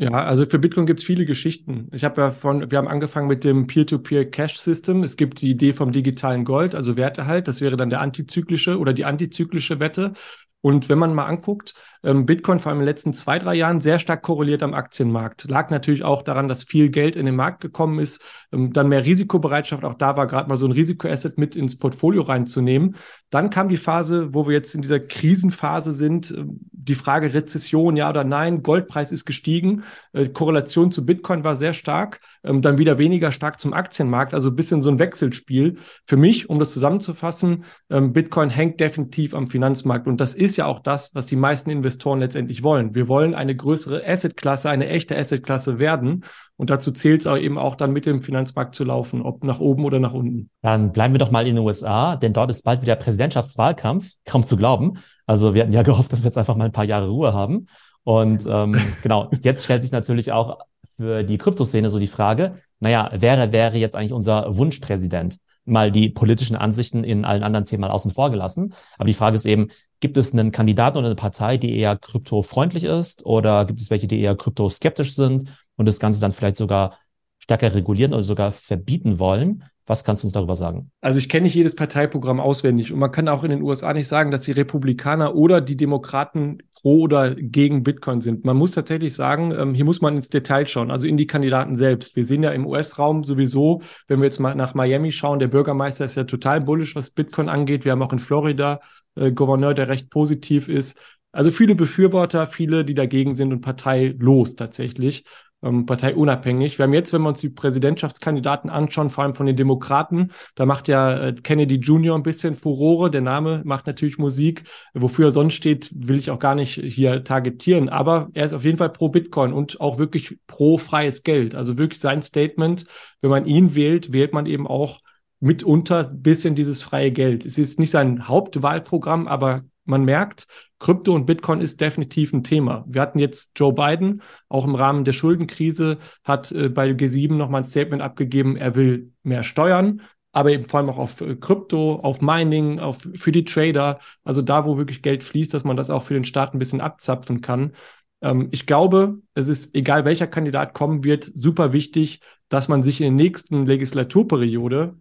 Ja, 0.00 0.12
also 0.24 0.46
für 0.46 0.58
Bitcoin 0.58 0.86
gibt 0.86 1.00
es 1.00 1.04
viele 1.06 1.26
Geschichten. 1.26 1.88
Ich 1.92 2.04
habe 2.04 2.22
ja 2.22 2.30
von, 2.30 2.70
wir 2.70 2.78
haben 2.78 2.88
angefangen 2.88 3.28
mit 3.28 3.44
dem 3.44 3.66
Peer-to-Peer-Cash-System. 3.66 5.02
Es 5.02 5.18
gibt 5.18 5.42
die 5.42 5.50
Idee 5.50 5.74
vom 5.74 5.92
digitalen 5.92 6.46
Gold, 6.46 6.74
also 6.74 6.96
Wertehalt. 6.96 7.46
Das 7.48 7.60
wäre 7.60 7.76
dann 7.76 7.90
der 7.90 8.00
antizyklische 8.00 8.78
oder 8.78 8.94
die 8.94 9.04
antizyklische 9.04 9.78
Wette. 9.78 10.14
Und 10.62 10.88
wenn 10.88 10.98
man 10.98 11.14
mal 11.14 11.26
anguckt, 11.26 11.74
ähm, 12.02 12.26
Bitcoin 12.26 12.58
vor 12.58 12.70
allem 12.70 12.80
in 12.80 12.86
den 12.86 12.94
letzten 12.94 13.12
zwei, 13.12 13.38
drei 13.38 13.54
Jahren 13.54 13.80
sehr 13.80 13.98
stark 13.98 14.22
korreliert 14.22 14.62
am 14.62 14.74
Aktienmarkt. 14.74 15.48
Lag 15.48 15.70
natürlich 15.70 16.02
auch 16.02 16.22
daran, 16.22 16.48
dass 16.48 16.64
viel 16.64 16.90
Geld 16.90 17.16
in 17.16 17.26
den 17.26 17.36
Markt 17.36 17.60
gekommen 17.60 17.98
ist, 17.98 18.22
ähm, 18.52 18.72
dann 18.72 18.88
mehr 18.88 19.04
Risikobereitschaft. 19.04 19.84
Auch 19.84 19.94
da 19.94 20.16
war 20.16 20.26
gerade 20.26 20.48
mal 20.48 20.56
so 20.56 20.66
ein 20.66 20.72
Risikoasset 20.72 21.38
mit 21.38 21.56
ins 21.56 21.78
Portfolio 21.78 22.22
reinzunehmen. 22.22 22.96
Dann 23.30 23.50
kam 23.50 23.68
die 23.68 23.76
Phase, 23.76 24.34
wo 24.34 24.46
wir 24.46 24.54
jetzt 24.54 24.74
in 24.74 24.82
dieser 24.82 25.00
Krisenphase 25.00 25.92
sind. 25.92 26.30
Ähm, 26.30 26.60
die 26.72 26.94
Frage 26.94 27.34
Rezession, 27.34 27.96
ja 27.96 28.08
oder 28.08 28.24
nein. 28.24 28.62
Goldpreis 28.62 29.12
ist 29.12 29.26
gestiegen. 29.26 29.84
Äh, 30.12 30.28
Korrelation 30.28 30.90
zu 30.90 31.04
Bitcoin 31.04 31.44
war 31.44 31.56
sehr 31.56 31.74
stark. 31.74 32.20
Dann 32.42 32.78
wieder 32.78 32.96
weniger 32.96 33.32
stark 33.32 33.60
zum 33.60 33.74
Aktienmarkt. 33.74 34.32
Also 34.32 34.48
ein 34.48 34.56
bisschen 34.56 34.80
so 34.80 34.90
ein 34.90 34.98
Wechselspiel. 34.98 35.76
Für 36.06 36.16
mich, 36.16 36.48
um 36.48 36.58
das 36.58 36.72
zusammenzufassen, 36.72 37.64
Bitcoin 37.90 38.48
hängt 38.48 38.80
definitiv 38.80 39.34
am 39.34 39.48
Finanzmarkt. 39.48 40.06
Und 40.06 40.22
das 40.22 40.32
ist 40.32 40.49
ja 40.56 40.66
auch 40.66 40.80
das, 40.80 41.14
was 41.14 41.26
die 41.26 41.36
meisten 41.36 41.70
Investoren 41.70 42.20
letztendlich 42.20 42.62
wollen. 42.62 42.94
Wir 42.94 43.08
wollen 43.08 43.34
eine 43.34 43.54
größere 43.54 44.06
Assetklasse, 44.06 44.70
eine 44.70 44.88
echte 44.88 45.16
Assetklasse 45.16 45.78
werden. 45.78 46.24
Und 46.56 46.70
dazu 46.70 46.90
zählt 46.90 47.22
es 47.22 47.26
auch 47.26 47.36
eben 47.36 47.58
auch 47.58 47.74
dann 47.74 47.92
mit 47.92 48.06
dem 48.06 48.20
Finanzmarkt 48.20 48.74
zu 48.74 48.84
laufen, 48.84 49.22
ob 49.22 49.44
nach 49.44 49.60
oben 49.60 49.84
oder 49.84 49.98
nach 49.98 50.12
unten. 50.12 50.50
Dann 50.62 50.92
bleiben 50.92 51.14
wir 51.14 51.18
doch 51.18 51.30
mal 51.30 51.46
in 51.46 51.56
den 51.56 51.64
USA, 51.64 52.16
denn 52.16 52.32
dort 52.32 52.50
ist 52.50 52.62
bald 52.62 52.82
wieder 52.82 52.96
Präsidentschaftswahlkampf, 52.96 54.12
kaum 54.24 54.44
zu 54.44 54.56
glauben. 54.56 54.98
Also 55.26 55.54
wir 55.54 55.62
hatten 55.62 55.72
ja 55.72 55.82
gehofft, 55.84 56.12
dass 56.12 56.22
wir 56.22 56.26
jetzt 56.26 56.38
einfach 56.38 56.56
mal 56.56 56.66
ein 56.66 56.72
paar 56.72 56.84
Jahre 56.84 57.08
Ruhe 57.08 57.32
haben. 57.32 57.66
Und 58.04 58.46
ähm, 58.46 58.76
genau, 59.02 59.30
jetzt 59.42 59.64
stellt 59.64 59.82
sich 59.82 59.92
natürlich 59.92 60.32
auch 60.32 60.58
für 60.96 61.22
die 61.22 61.38
Kryptoszene 61.38 61.88
so 61.88 61.98
die 61.98 62.06
Frage, 62.06 62.56
naja, 62.78 63.10
wer 63.14 63.52
wäre 63.52 63.78
jetzt 63.78 63.96
eigentlich 63.96 64.12
unser 64.12 64.56
Wunschpräsident? 64.56 65.38
Mal 65.64 65.92
die 65.92 66.08
politischen 66.08 66.56
Ansichten 66.56 67.04
in 67.04 67.24
allen 67.24 67.42
anderen 67.42 67.64
Themen 67.64 67.82
mal 67.82 67.90
außen 67.90 68.10
vor 68.10 68.30
gelassen. 68.30 68.74
Aber 68.98 69.06
die 69.06 69.14
Frage 69.14 69.36
ist 69.36 69.46
eben, 69.46 69.68
gibt 70.00 70.16
es 70.16 70.32
einen 70.32 70.52
Kandidaten 70.52 70.98
oder 70.98 71.06
eine 71.06 71.14
Partei, 71.14 71.56
die 71.56 71.76
eher 71.76 71.96
kryptofreundlich 71.96 72.84
ist 72.84 73.24
oder 73.24 73.64
gibt 73.64 73.80
es 73.80 73.90
welche, 73.90 74.06
die 74.06 74.20
eher 74.20 74.36
kryptoskeptisch 74.36 75.14
sind 75.14 75.50
und 75.76 75.86
das 75.86 76.00
Ganze 76.00 76.20
dann 76.20 76.32
vielleicht 76.32 76.56
sogar 76.56 76.98
stärker 77.38 77.74
regulieren 77.74 78.12
oder 78.14 78.24
sogar 78.24 78.52
verbieten 78.52 79.18
wollen? 79.18 79.64
Was 79.90 80.04
kannst 80.04 80.22
du 80.22 80.28
uns 80.28 80.32
darüber 80.32 80.54
sagen? 80.54 80.92
Also 81.00 81.18
ich 81.18 81.28
kenne 81.28 81.42
nicht 81.42 81.56
jedes 81.56 81.74
Parteiprogramm 81.74 82.38
auswendig 82.38 82.92
und 82.92 83.00
man 83.00 83.10
kann 83.10 83.26
auch 83.26 83.42
in 83.42 83.50
den 83.50 83.60
USA 83.60 83.92
nicht 83.92 84.06
sagen, 84.06 84.30
dass 84.30 84.42
die 84.42 84.52
Republikaner 84.52 85.34
oder 85.34 85.60
die 85.60 85.76
Demokraten 85.76 86.58
pro 86.80 87.00
oder 87.00 87.34
gegen 87.34 87.82
Bitcoin 87.82 88.20
sind. 88.20 88.44
Man 88.44 88.56
muss 88.56 88.70
tatsächlich 88.70 89.16
sagen, 89.16 89.50
ähm, 89.50 89.74
hier 89.74 89.84
muss 89.84 90.00
man 90.00 90.14
ins 90.14 90.28
Detail 90.28 90.68
schauen, 90.68 90.92
also 90.92 91.08
in 91.08 91.16
die 91.16 91.26
Kandidaten 91.26 91.74
selbst. 91.74 92.14
Wir 92.14 92.24
sehen 92.24 92.44
ja 92.44 92.52
im 92.52 92.68
US-Raum 92.68 93.24
sowieso, 93.24 93.82
wenn 94.06 94.20
wir 94.20 94.26
jetzt 94.26 94.38
mal 94.38 94.54
nach 94.54 94.74
Miami 94.74 95.10
schauen, 95.10 95.40
der 95.40 95.48
Bürgermeister 95.48 96.04
ist 96.04 96.14
ja 96.14 96.22
total 96.22 96.60
bullisch, 96.60 96.94
was 96.94 97.10
Bitcoin 97.10 97.48
angeht. 97.48 97.84
Wir 97.84 97.90
haben 97.90 98.02
auch 98.02 98.12
in 98.12 98.20
Florida 98.20 98.78
äh, 99.16 99.32
Gouverneur, 99.32 99.74
der 99.74 99.88
recht 99.88 100.08
positiv 100.08 100.68
ist. 100.68 100.96
Also 101.32 101.50
viele 101.50 101.74
Befürworter, 101.74 102.46
viele, 102.46 102.84
die 102.84 102.94
dagegen 102.94 103.34
sind 103.34 103.52
und 103.52 103.60
parteilos 103.60 104.56
tatsächlich 104.56 105.24
ähm, 105.62 105.86
parteiunabhängig. 105.86 106.78
Wir 106.78 106.84
haben 106.84 106.92
jetzt, 106.92 107.12
wenn 107.12 107.22
wir 107.22 107.28
uns 107.28 107.40
die 107.40 107.50
Präsidentschaftskandidaten 107.50 108.70
anschauen, 108.70 109.10
vor 109.10 109.24
allem 109.24 109.34
von 109.34 109.46
den 109.46 109.56
Demokraten, 109.56 110.30
da 110.54 110.66
macht 110.66 110.88
ja 110.88 111.28
äh, 111.28 111.32
Kennedy 111.34 111.76
Jr. 111.76 112.14
ein 112.14 112.22
bisschen 112.22 112.54
Furore. 112.54 113.10
Der 113.10 113.20
Name 113.20 113.62
macht 113.64 113.86
natürlich 113.86 114.18
Musik. 114.18 114.64
Wofür 114.94 115.26
er 115.28 115.32
sonst 115.32 115.54
steht, 115.54 115.90
will 115.94 116.18
ich 116.18 116.30
auch 116.30 116.38
gar 116.38 116.54
nicht 116.54 116.74
hier 116.74 117.24
targetieren. 117.24 117.88
Aber 117.88 118.28
er 118.34 118.46
ist 118.46 118.52
auf 118.52 118.64
jeden 118.64 118.78
Fall 118.78 118.90
pro 118.90 119.08
Bitcoin 119.08 119.52
und 119.52 119.80
auch 119.80 119.98
wirklich 119.98 120.38
pro 120.46 120.78
freies 120.78 121.22
Geld. 121.22 121.54
Also 121.54 121.78
wirklich 121.78 122.00
sein 122.00 122.22
Statement, 122.22 122.86
wenn 123.20 123.30
man 123.30 123.46
ihn 123.46 123.74
wählt, 123.74 124.12
wählt 124.12 124.32
man 124.32 124.46
eben 124.46 124.66
auch 124.66 125.00
mitunter 125.40 126.10
ein 126.10 126.22
bisschen 126.22 126.54
dieses 126.54 126.82
freie 126.82 127.12
Geld. 127.12 127.46
Es 127.46 127.56
ist 127.56 127.78
nicht 127.78 127.90
sein 127.90 128.28
Hauptwahlprogramm, 128.28 129.26
aber 129.26 129.62
man 129.84 130.04
merkt, 130.04 130.46
Krypto 130.78 131.14
und 131.14 131.26
Bitcoin 131.26 131.60
ist 131.60 131.80
definitiv 131.80 132.32
ein 132.32 132.42
Thema. 132.42 132.84
Wir 132.88 133.02
hatten 133.02 133.18
jetzt 133.18 133.52
Joe 133.58 133.72
Biden, 133.72 134.22
auch 134.48 134.64
im 134.64 134.74
Rahmen 134.74 135.04
der 135.04 135.12
Schuldenkrise, 135.12 135.98
hat 136.24 136.52
äh, 136.52 136.68
bei 136.68 136.90
G7 136.90 137.34
nochmal 137.34 137.62
ein 137.62 137.64
Statement 137.64 138.02
abgegeben, 138.02 138.56
er 138.56 138.74
will 138.76 139.12
mehr 139.22 139.44
steuern, 139.44 140.02
aber 140.32 140.50
eben 140.50 140.64
vor 140.64 140.80
allem 140.80 140.90
auch 140.90 140.98
auf 140.98 141.20
äh, 141.20 141.36
Krypto, 141.36 141.96
auf 141.96 142.20
Mining, 142.20 142.78
auf, 142.78 143.08
für 143.14 143.32
die 143.32 143.44
Trader, 143.44 144.00
also 144.24 144.42
da, 144.42 144.64
wo 144.64 144.78
wirklich 144.78 145.02
Geld 145.02 145.24
fließt, 145.24 145.52
dass 145.52 145.64
man 145.64 145.76
das 145.76 145.90
auch 145.90 146.04
für 146.04 146.14
den 146.14 146.24
Staat 146.24 146.54
ein 146.54 146.58
bisschen 146.58 146.80
abzapfen 146.80 147.40
kann. 147.40 147.74
Ähm, 148.22 148.48
ich 148.50 148.66
glaube, 148.66 149.20
es 149.34 149.48
ist, 149.48 149.74
egal 149.74 150.04
welcher 150.04 150.26
Kandidat 150.26 150.74
kommen 150.74 151.04
wird, 151.04 151.24
super 151.34 151.72
wichtig, 151.72 152.20
dass 152.48 152.68
man 152.68 152.82
sich 152.82 153.00
in 153.00 153.16
der 153.16 153.24
nächsten 153.24 153.66
Legislaturperiode 153.66 154.96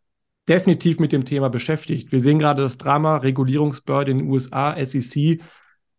definitiv 0.50 1.00
mit 1.00 1.12
dem 1.12 1.26
Thema 1.26 1.50
beschäftigt. 1.50 2.12
Wir 2.12 2.20
sehen 2.20 2.40
gerade 2.40 2.64
das 2.64 2.78
Drama 2.78 3.18
Regulierungsbehörde 3.18 4.12
in 4.12 4.18
den 4.20 4.30
USA, 4.30 4.76
SEC, 4.84 5.42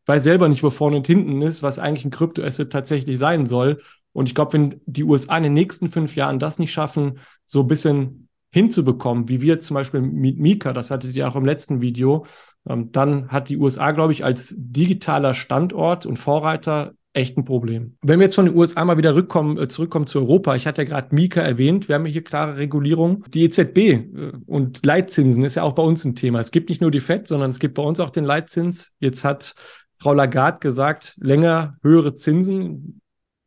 weiß 0.06 0.22
selber 0.24 0.48
nicht, 0.48 0.62
wo 0.62 0.70
vorne 0.70 0.96
und 0.96 1.06
hinten 1.06 1.40
ist, 1.40 1.62
was 1.62 1.78
eigentlich 1.78 2.04
ein 2.04 2.10
Kryptoasset 2.10 2.70
tatsächlich 2.70 3.18
sein 3.18 3.46
soll. 3.46 3.80
Und 4.12 4.28
ich 4.28 4.34
glaube, 4.34 4.54
wenn 4.54 4.80
die 4.86 5.04
USA 5.04 5.36
in 5.36 5.44
den 5.44 5.52
nächsten 5.52 5.88
fünf 5.88 6.16
Jahren 6.16 6.40
das 6.40 6.58
nicht 6.58 6.72
schaffen, 6.72 7.20
so 7.46 7.60
ein 7.60 7.68
bisschen 7.68 8.28
hinzubekommen, 8.52 9.28
wie 9.28 9.40
wir 9.40 9.60
zum 9.60 9.74
Beispiel 9.74 10.00
mit 10.00 10.38
Mika, 10.38 10.72
das 10.72 10.90
hattet 10.90 11.14
ihr 11.14 11.28
auch 11.28 11.36
im 11.36 11.44
letzten 11.44 11.80
Video, 11.80 12.26
ähm, 12.68 12.90
dann 12.90 13.28
hat 13.28 13.48
die 13.48 13.56
USA, 13.56 13.92
glaube 13.92 14.12
ich, 14.12 14.24
als 14.24 14.54
digitaler 14.56 15.34
Standort 15.34 16.06
und 16.06 16.18
Vorreiter 16.18 16.92
echt 17.12 17.36
ein 17.36 17.44
Problem. 17.44 17.96
Wenn 18.02 18.20
wir 18.20 18.24
jetzt 18.24 18.36
von 18.36 18.46
den 18.46 18.54
USA 18.54 18.84
mal 18.84 18.96
wieder 18.96 19.14
rückkommen, 19.14 19.58
äh, 19.58 19.68
zurückkommen 19.68 20.06
zu 20.06 20.20
Europa, 20.20 20.54
ich 20.54 20.66
hatte 20.66 20.82
ja 20.82 20.88
gerade 20.88 21.14
Mika 21.14 21.40
erwähnt, 21.40 21.88
wir 21.88 21.96
haben 21.96 22.06
hier 22.06 22.22
klare 22.22 22.56
Regulierung. 22.56 23.24
Die 23.28 23.44
EZB 23.44 23.78
äh, 23.78 24.32
und 24.46 24.84
Leitzinsen 24.84 25.44
ist 25.44 25.56
ja 25.56 25.64
auch 25.64 25.74
bei 25.74 25.82
uns 25.82 26.04
ein 26.04 26.14
Thema. 26.14 26.40
Es 26.40 26.50
gibt 26.50 26.68
nicht 26.68 26.80
nur 26.80 26.90
die 26.90 27.00
FED, 27.00 27.26
sondern 27.26 27.50
es 27.50 27.58
gibt 27.58 27.74
bei 27.74 27.82
uns 27.82 28.00
auch 28.00 28.10
den 28.10 28.24
Leitzins. 28.24 28.92
Jetzt 29.00 29.24
hat 29.24 29.54
Frau 29.96 30.14
Lagarde 30.14 30.58
gesagt, 30.60 31.16
länger 31.20 31.76
höhere 31.82 32.14
Zinsen. 32.14 33.00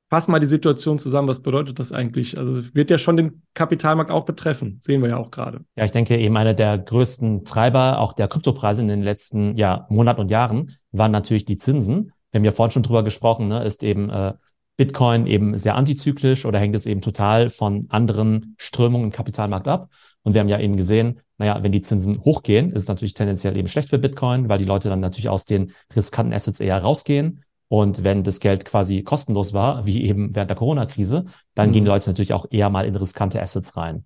Fass 0.09 0.27
mal 0.27 0.39
die 0.39 0.45
Situation 0.45 0.99
zusammen. 0.99 1.27
Was 1.27 1.41
bedeutet 1.41 1.79
das 1.79 1.91
eigentlich? 1.91 2.37
Also 2.37 2.75
wird 2.75 2.91
ja 2.91 2.99
schon 2.99 3.17
den 3.17 3.41
Kapitalmarkt 3.55 4.11
auch 4.11 4.25
betreffen. 4.25 4.79
Sehen 4.83 5.01
wir 5.01 5.09
ja 5.09 5.17
auch 5.17 5.31
gerade. 5.31 5.61
Ja, 5.75 5.85
ich 5.85 5.91
denke 5.91 6.17
eben 6.17 6.37
einer 6.37 6.53
der 6.53 6.77
größten 6.77 7.45
Treiber 7.45 7.99
auch 7.99 8.13
der 8.13 8.27
Kryptopreise 8.27 8.83
in 8.83 8.89
den 8.89 9.01
letzten 9.01 9.57
ja, 9.57 9.87
Monaten 9.89 10.21
und 10.21 10.29
Jahren 10.29 10.75
waren 10.91 11.11
natürlich 11.11 11.45
die 11.45 11.57
Zinsen 11.57 12.11
wir 12.33 12.39
haben 12.39 12.45
ja 12.45 12.51
vorhin 12.51 12.71
schon 12.71 12.83
drüber 12.83 13.03
gesprochen, 13.03 13.47
ne, 13.47 13.63
ist 13.63 13.83
eben 13.83 14.09
äh, 14.09 14.33
Bitcoin 14.75 15.27
eben 15.27 15.55
sehr 15.55 15.75
antizyklisch 15.75 16.45
oder 16.45 16.59
hängt 16.59 16.75
es 16.75 16.87
eben 16.87 16.99
total 16.99 17.51
von 17.51 17.85
anderen 17.89 18.55
Strömungen 18.57 19.05
im 19.05 19.11
Kapitalmarkt 19.11 19.67
ab? 19.67 19.89
Und 20.23 20.33
wir 20.33 20.41
haben 20.41 20.49
ja 20.49 20.59
eben 20.59 20.75
gesehen, 20.75 21.21
naja, 21.37 21.61
wenn 21.61 21.71
die 21.71 21.81
Zinsen 21.81 22.21
hochgehen, 22.23 22.71
ist 22.71 22.83
es 22.83 22.87
natürlich 22.87 23.13
tendenziell 23.13 23.55
eben 23.55 23.67
schlecht 23.67 23.89
für 23.89 23.99
Bitcoin, 23.99 24.49
weil 24.49 24.57
die 24.57 24.65
Leute 24.65 24.89
dann 24.89 24.99
natürlich 24.99 25.29
aus 25.29 25.45
den 25.45 25.73
riskanten 25.95 26.33
Assets 26.33 26.59
eher 26.59 26.79
rausgehen. 26.79 27.43
Und 27.67 28.03
wenn 28.03 28.23
das 28.23 28.39
Geld 28.39 28.65
quasi 28.65 29.03
kostenlos 29.03 29.53
war, 29.53 29.85
wie 29.85 30.03
eben 30.03 30.35
während 30.35 30.49
der 30.49 30.57
Corona-Krise, 30.57 31.25
dann 31.53 31.69
mhm. 31.69 31.73
gehen 31.73 31.83
die 31.85 31.89
Leute 31.89 32.09
natürlich 32.09 32.33
auch 32.33 32.47
eher 32.49 32.69
mal 32.69 32.85
in 32.85 32.95
riskante 32.95 33.41
Assets 33.41 33.77
rein. 33.77 34.05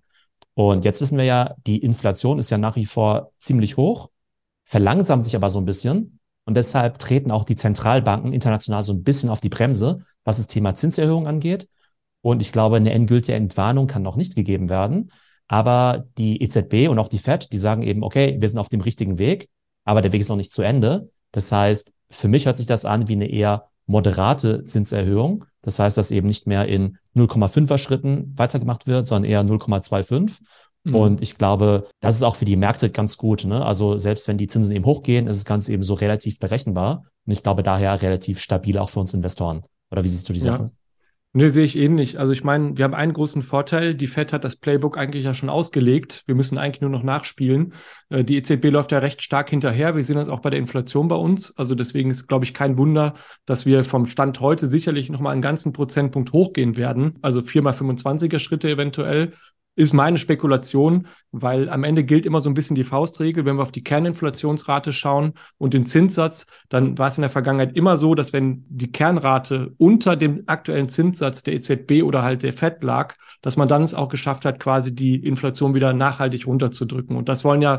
Und 0.54 0.84
jetzt 0.84 1.00
wissen 1.00 1.16
wir 1.16 1.24
ja, 1.24 1.54
die 1.66 1.78
Inflation 1.78 2.38
ist 2.38 2.50
ja 2.50 2.58
nach 2.58 2.76
wie 2.76 2.86
vor 2.86 3.30
ziemlich 3.38 3.76
hoch, 3.76 4.10
verlangsamt 4.64 5.24
sich 5.24 5.36
aber 5.36 5.50
so 5.50 5.60
ein 5.60 5.64
bisschen. 5.64 6.17
Und 6.48 6.54
deshalb 6.54 6.98
treten 6.98 7.30
auch 7.30 7.44
die 7.44 7.56
Zentralbanken 7.56 8.32
international 8.32 8.82
so 8.82 8.94
ein 8.94 9.02
bisschen 9.02 9.28
auf 9.28 9.42
die 9.42 9.50
Bremse, 9.50 9.98
was 10.24 10.38
das 10.38 10.46
Thema 10.46 10.74
Zinserhöhung 10.74 11.26
angeht. 11.26 11.68
Und 12.22 12.40
ich 12.40 12.52
glaube, 12.52 12.76
eine 12.76 12.90
endgültige 12.90 13.36
Entwarnung 13.36 13.86
kann 13.86 14.00
noch 14.00 14.16
nicht 14.16 14.34
gegeben 14.34 14.70
werden. 14.70 15.12
Aber 15.46 16.06
die 16.16 16.40
EZB 16.40 16.88
und 16.88 16.98
auch 16.98 17.08
die 17.08 17.18
Fed, 17.18 17.52
die 17.52 17.58
sagen 17.58 17.82
eben, 17.82 18.02
okay, 18.02 18.38
wir 18.40 18.48
sind 18.48 18.58
auf 18.58 18.70
dem 18.70 18.80
richtigen 18.80 19.18
Weg, 19.18 19.50
aber 19.84 20.00
der 20.00 20.12
Weg 20.12 20.22
ist 20.22 20.30
noch 20.30 20.36
nicht 20.36 20.50
zu 20.50 20.62
Ende. 20.62 21.10
Das 21.32 21.52
heißt, 21.52 21.92
für 22.08 22.28
mich 22.28 22.46
hört 22.46 22.56
sich 22.56 22.66
das 22.66 22.86
an 22.86 23.08
wie 23.08 23.12
eine 23.12 23.28
eher 23.28 23.68
moderate 23.84 24.64
Zinserhöhung. 24.64 25.44
Das 25.60 25.78
heißt, 25.78 25.98
dass 25.98 26.10
eben 26.10 26.28
nicht 26.28 26.46
mehr 26.46 26.66
in 26.66 26.96
0,5er 27.14 27.76
Schritten 27.76 28.32
weitergemacht 28.38 28.86
wird, 28.86 29.06
sondern 29.06 29.30
eher 29.30 29.44
0,25. 29.44 30.38
Mhm. 30.88 30.94
Und 30.94 31.22
ich 31.22 31.36
glaube, 31.36 31.86
das 32.00 32.16
ist 32.16 32.22
auch 32.22 32.36
für 32.36 32.44
die 32.44 32.56
Märkte 32.56 32.90
ganz 32.90 33.16
gut. 33.16 33.44
Ne? 33.44 33.64
Also 33.64 33.98
selbst 33.98 34.28
wenn 34.28 34.38
die 34.38 34.46
Zinsen 34.48 34.74
eben 34.74 34.84
hochgehen, 34.84 35.26
ist 35.26 35.36
das 35.36 35.44
Ganze 35.44 35.72
eben 35.72 35.82
so 35.82 35.94
relativ 35.94 36.38
berechenbar. 36.38 37.04
Und 37.26 37.32
ich 37.32 37.42
glaube 37.42 37.62
daher 37.62 38.00
relativ 38.02 38.40
stabil 38.40 38.78
auch 38.78 38.90
für 38.90 39.00
uns 39.00 39.14
Investoren. 39.14 39.62
Oder 39.90 40.04
wie 40.04 40.08
siehst 40.08 40.28
du 40.28 40.32
die 40.32 40.40
Sache? 40.40 40.62
Ja. 40.64 40.70
Nee, 41.34 41.48
sehe 41.48 41.64
ich 41.64 41.76
ähnlich. 41.76 42.18
Also 42.18 42.32
ich 42.32 42.42
meine, 42.42 42.78
wir 42.78 42.84
haben 42.84 42.94
einen 42.94 43.12
großen 43.12 43.42
Vorteil. 43.42 43.94
Die 43.94 44.06
Fed 44.06 44.32
hat 44.32 44.44
das 44.44 44.56
Playbook 44.56 44.96
eigentlich 44.96 45.24
ja 45.24 45.34
schon 45.34 45.50
ausgelegt. 45.50 46.22
Wir 46.26 46.34
müssen 46.34 46.56
eigentlich 46.56 46.80
nur 46.80 46.90
noch 46.90 47.02
nachspielen. 47.02 47.74
Äh, 48.08 48.24
die 48.24 48.38
EZB 48.38 48.70
läuft 48.70 48.92
ja 48.92 48.98
recht 48.98 49.22
stark 49.22 49.50
hinterher. 49.50 49.94
Wir 49.94 50.02
sehen 50.02 50.16
das 50.16 50.30
auch 50.30 50.40
bei 50.40 50.48
der 50.48 50.58
Inflation 50.58 51.06
bei 51.06 51.16
uns. 51.16 51.54
Also 51.58 51.74
deswegen 51.74 52.10
ist, 52.10 52.28
glaube 52.28 52.46
ich, 52.46 52.54
kein 52.54 52.78
Wunder, 52.78 53.12
dass 53.44 53.66
wir 53.66 53.84
vom 53.84 54.06
Stand 54.06 54.40
heute 54.40 54.68
sicherlich 54.68 55.10
nochmal 55.10 55.32
einen 55.32 55.42
ganzen 55.42 55.74
Prozentpunkt 55.74 56.32
hochgehen 56.32 56.78
werden. 56.78 57.18
Also 57.20 57.42
viermal 57.42 57.74
25er 57.74 58.38
Schritte 58.38 58.70
eventuell 58.70 59.34
ist 59.78 59.92
meine 59.92 60.18
Spekulation, 60.18 61.06
weil 61.30 61.68
am 61.68 61.84
Ende 61.84 62.02
gilt 62.02 62.26
immer 62.26 62.40
so 62.40 62.50
ein 62.50 62.54
bisschen 62.54 62.74
die 62.74 62.82
Faustregel. 62.82 63.44
Wenn 63.44 63.54
wir 63.54 63.62
auf 63.62 63.70
die 63.70 63.84
Kerninflationsrate 63.84 64.92
schauen 64.92 65.34
und 65.56 65.72
den 65.72 65.86
Zinssatz, 65.86 66.46
dann 66.68 66.98
war 66.98 67.06
es 67.06 67.16
in 67.16 67.22
der 67.22 67.30
Vergangenheit 67.30 67.76
immer 67.76 67.96
so, 67.96 68.16
dass 68.16 68.32
wenn 68.32 68.64
die 68.68 68.90
Kernrate 68.90 69.72
unter 69.78 70.16
dem 70.16 70.42
aktuellen 70.46 70.88
Zinssatz 70.88 71.44
der 71.44 71.54
EZB 71.54 72.02
oder 72.02 72.24
halt 72.24 72.42
der 72.42 72.52
FED 72.52 72.82
lag, 72.82 73.14
dass 73.40 73.56
man 73.56 73.68
dann 73.68 73.82
es 73.82 73.94
auch 73.94 74.08
geschafft 74.08 74.44
hat, 74.44 74.58
quasi 74.58 74.92
die 74.92 75.14
Inflation 75.14 75.74
wieder 75.74 75.92
nachhaltig 75.92 76.48
runterzudrücken. 76.48 77.14
Und 77.14 77.28
das 77.28 77.44
wollen 77.44 77.62
ja 77.62 77.78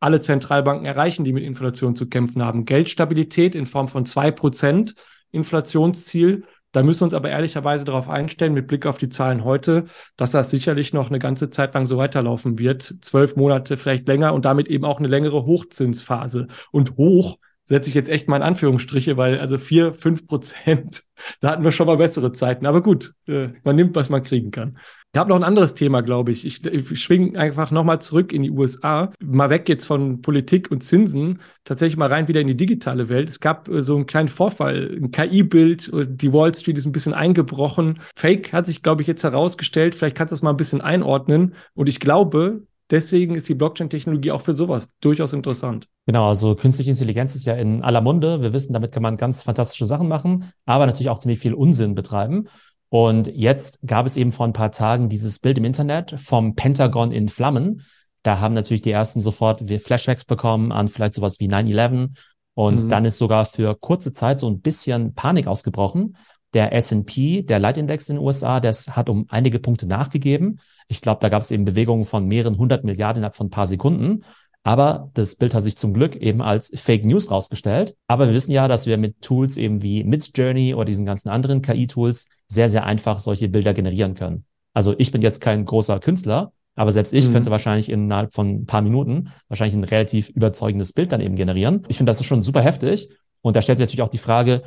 alle 0.00 0.20
Zentralbanken 0.20 0.84
erreichen, 0.84 1.24
die 1.24 1.32
mit 1.32 1.44
Inflation 1.44 1.96
zu 1.96 2.10
kämpfen 2.10 2.44
haben. 2.44 2.66
Geldstabilität 2.66 3.54
in 3.54 3.64
Form 3.64 3.88
von 3.88 4.04
zwei 4.04 4.30
Prozent 4.30 4.96
Inflationsziel 5.30 6.44
da 6.72 6.82
müssen 6.82 7.00
wir 7.00 7.04
uns 7.04 7.14
aber 7.14 7.30
ehrlicherweise 7.30 7.84
darauf 7.84 8.08
einstellen, 8.08 8.54
mit 8.54 8.66
Blick 8.66 8.86
auf 8.86 8.98
die 8.98 9.08
Zahlen 9.08 9.44
heute, 9.44 9.84
dass 10.16 10.30
das 10.30 10.50
sicherlich 10.50 10.92
noch 10.92 11.08
eine 11.08 11.18
ganze 11.18 11.50
Zeit 11.50 11.74
lang 11.74 11.86
so 11.86 11.96
weiterlaufen 11.96 12.58
wird. 12.58 12.96
Zwölf 13.00 13.36
Monate, 13.36 13.76
vielleicht 13.76 14.06
länger 14.08 14.34
und 14.34 14.44
damit 14.44 14.68
eben 14.68 14.84
auch 14.84 14.98
eine 14.98 15.08
längere 15.08 15.46
Hochzinsphase. 15.46 16.48
Und 16.70 16.96
hoch 16.96 17.38
setze 17.68 17.90
ich 17.90 17.94
jetzt 17.94 18.08
echt 18.08 18.28
mal 18.28 18.36
in 18.36 18.42
Anführungsstriche, 18.42 19.18
weil 19.18 19.38
also 19.38 19.58
vier, 19.58 19.92
fünf 19.92 20.26
Prozent, 20.26 21.04
da 21.40 21.50
hatten 21.50 21.64
wir 21.64 21.72
schon 21.72 21.86
mal 21.86 21.98
bessere 21.98 22.32
Zeiten. 22.32 22.64
Aber 22.64 22.82
gut, 22.82 23.12
äh, 23.26 23.48
man 23.62 23.76
nimmt, 23.76 23.94
was 23.94 24.08
man 24.08 24.22
kriegen 24.22 24.50
kann. 24.50 24.78
Ich 25.12 25.18
habe 25.18 25.28
noch 25.28 25.36
ein 25.36 25.44
anderes 25.44 25.74
Thema, 25.74 26.00
glaube 26.02 26.32
ich. 26.32 26.46
Ich, 26.46 26.64
ich 26.64 27.00
schwinge 27.00 27.38
einfach 27.38 27.70
nochmal 27.70 28.00
zurück 28.00 28.32
in 28.32 28.42
die 28.42 28.50
USA. 28.50 29.10
Mal 29.22 29.50
weg 29.50 29.68
jetzt 29.68 29.86
von 29.86 30.22
Politik 30.22 30.70
und 30.70 30.82
Zinsen, 30.82 31.40
tatsächlich 31.64 31.96
mal 31.96 32.08
rein 32.08 32.28
wieder 32.28 32.40
in 32.40 32.46
die 32.46 32.56
digitale 32.56 33.08
Welt. 33.08 33.28
Es 33.28 33.40
gab 33.40 33.68
äh, 33.68 33.82
so 33.82 33.96
einen 33.96 34.06
kleinen 34.06 34.28
Vorfall, 34.28 34.98
ein 35.02 35.10
KI-Bild, 35.10 35.90
die 36.08 36.32
Wall 36.32 36.54
Street 36.54 36.78
ist 36.78 36.86
ein 36.86 36.92
bisschen 36.92 37.14
eingebrochen. 37.14 38.00
Fake 38.16 38.52
hat 38.54 38.66
sich, 38.66 38.82
glaube 38.82 39.02
ich, 39.02 39.08
jetzt 39.08 39.24
herausgestellt. 39.24 39.94
Vielleicht 39.94 40.16
kannst 40.16 40.32
du 40.32 40.34
das 40.34 40.42
mal 40.42 40.50
ein 40.50 40.56
bisschen 40.56 40.80
einordnen. 40.80 41.54
Und 41.74 41.88
ich 41.88 42.00
glaube, 42.00 42.62
deswegen 42.90 43.34
ist 43.34 43.48
die 43.48 43.54
Blockchain-Technologie 43.54 44.30
auch 44.30 44.40
für 44.40 44.54
sowas 44.54 44.94
durchaus 45.00 45.32
interessant. 45.32 45.88
Genau, 46.06 46.28
also 46.28 46.54
künstliche 46.54 46.90
Intelligenz 46.90 47.34
ist 47.34 47.46
ja 47.46 47.54
in 47.54 47.82
aller 47.82 48.00
Munde. 48.00 48.42
Wir 48.42 48.52
wissen, 48.52 48.72
damit 48.72 48.92
kann 48.92 49.02
man 49.02 49.16
ganz 49.16 49.42
fantastische 49.42 49.86
Sachen 49.86 50.08
machen, 50.08 50.52
aber 50.64 50.86
natürlich 50.86 51.10
auch 51.10 51.18
ziemlich 51.18 51.38
viel 51.38 51.54
Unsinn 51.54 51.94
betreiben. 51.94 52.48
Und 52.90 53.28
jetzt 53.28 53.80
gab 53.86 54.06
es 54.06 54.16
eben 54.16 54.32
vor 54.32 54.46
ein 54.46 54.54
paar 54.54 54.72
Tagen 54.72 55.08
dieses 55.08 55.40
Bild 55.40 55.58
im 55.58 55.64
Internet 55.64 56.18
vom 56.18 56.54
Pentagon 56.54 57.12
in 57.12 57.28
Flammen. 57.28 57.82
Da 58.22 58.40
haben 58.40 58.54
natürlich 58.54 58.82
die 58.82 58.90
ersten 58.90 59.20
sofort 59.20 59.62
Flashbacks 59.80 60.24
bekommen 60.24 60.72
an 60.72 60.88
vielleicht 60.88 61.14
sowas 61.14 61.38
wie 61.40 61.48
9-11. 61.48 62.10
Und 62.54 62.84
mhm. 62.84 62.88
dann 62.88 63.04
ist 63.04 63.18
sogar 63.18 63.44
für 63.44 63.76
kurze 63.78 64.12
Zeit 64.12 64.40
so 64.40 64.48
ein 64.48 64.60
bisschen 64.60 65.14
Panik 65.14 65.46
ausgebrochen. 65.46 66.16
Der 66.54 66.72
S&P, 66.72 67.42
der 67.42 67.58
Leitindex 67.58 68.08
in 68.08 68.16
den 68.16 68.24
USA, 68.24 68.60
das 68.60 68.96
hat 68.96 69.08
um 69.08 69.26
einige 69.28 69.58
Punkte 69.58 69.86
nachgegeben. 69.86 70.60
Ich 70.88 71.02
glaube, 71.02 71.20
da 71.20 71.28
gab 71.28 71.42
es 71.42 71.50
eben 71.50 71.64
Bewegungen 71.64 72.04
von 72.04 72.26
mehreren 72.26 72.56
hundert 72.56 72.84
Milliarden 72.84 73.20
innerhalb 73.20 73.34
von 73.34 73.48
ein 73.48 73.50
paar 73.50 73.66
Sekunden. 73.66 74.24
Aber 74.64 75.10
das 75.14 75.36
Bild 75.36 75.54
hat 75.54 75.62
sich 75.62 75.76
zum 75.76 75.94
Glück 75.94 76.16
eben 76.16 76.42
als 76.42 76.70
Fake 76.74 77.04
News 77.04 77.30
rausgestellt. 77.30 77.96
Aber 78.06 78.26
wir 78.26 78.34
wissen 78.34 78.52
ja, 78.52 78.68
dass 78.68 78.86
wir 78.86 78.98
mit 78.98 79.20
Tools 79.22 79.56
eben 79.56 79.82
wie 79.82 80.04
Midjourney 80.04 80.74
oder 80.74 80.84
diesen 80.84 81.06
ganzen 81.06 81.28
anderen 81.28 81.62
KI-Tools 81.62 82.26
sehr, 82.48 82.68
sehr 82.68 82.84
einfach 82.84 83.18
solche 83.18 83.48
Bilder 83.48 83.72
generieren 83.72 84.14
können. 84.14 84.44
Also 84.74 84.94
ich 84.98 85.10
bin 85.10 85.22
jetzt 85.22 85.40
kein 85.40 85.64
großer 85.64 86.00
Künstler, 86.00 86.52
aber 86.74 86.92
selbst 86.92 87.12
ich 87.12 87.28
mhm. 87.28 87.32
könnte 87.32 87.50
wahrscheinlich 87.50 87.88
innerhalb 87.88 88.32
von 88.32 88.48
ein 88.48 88.66
paar 88.66 88.82
Minuten 88.82 89.32
wahrscheinlich 89.48 89.74
ein 89.74 89.84
relativ 89.84 90.28
überzeugendes 90.28 90.92
Bild 90.92 91.12
dann 91.12 91.20
eben 91.20 91.36
generieren. 91.36 91.84
Ich 91.88 91.96
finde, 91.96 92.10
das 92.10 92.20
ist 92.20 92.26
schon 92.26 92.42
super 92.42 92.60
heftig. 92.60 93.08
Und 93.40 93.56
da 93.56 93.62
stellt 93.62 93.78
sich 93.78 93.86
natürlich 93.86 94.02
auch 94.02 94.10
die 94.10 94.18
Frage, 94.18 94.62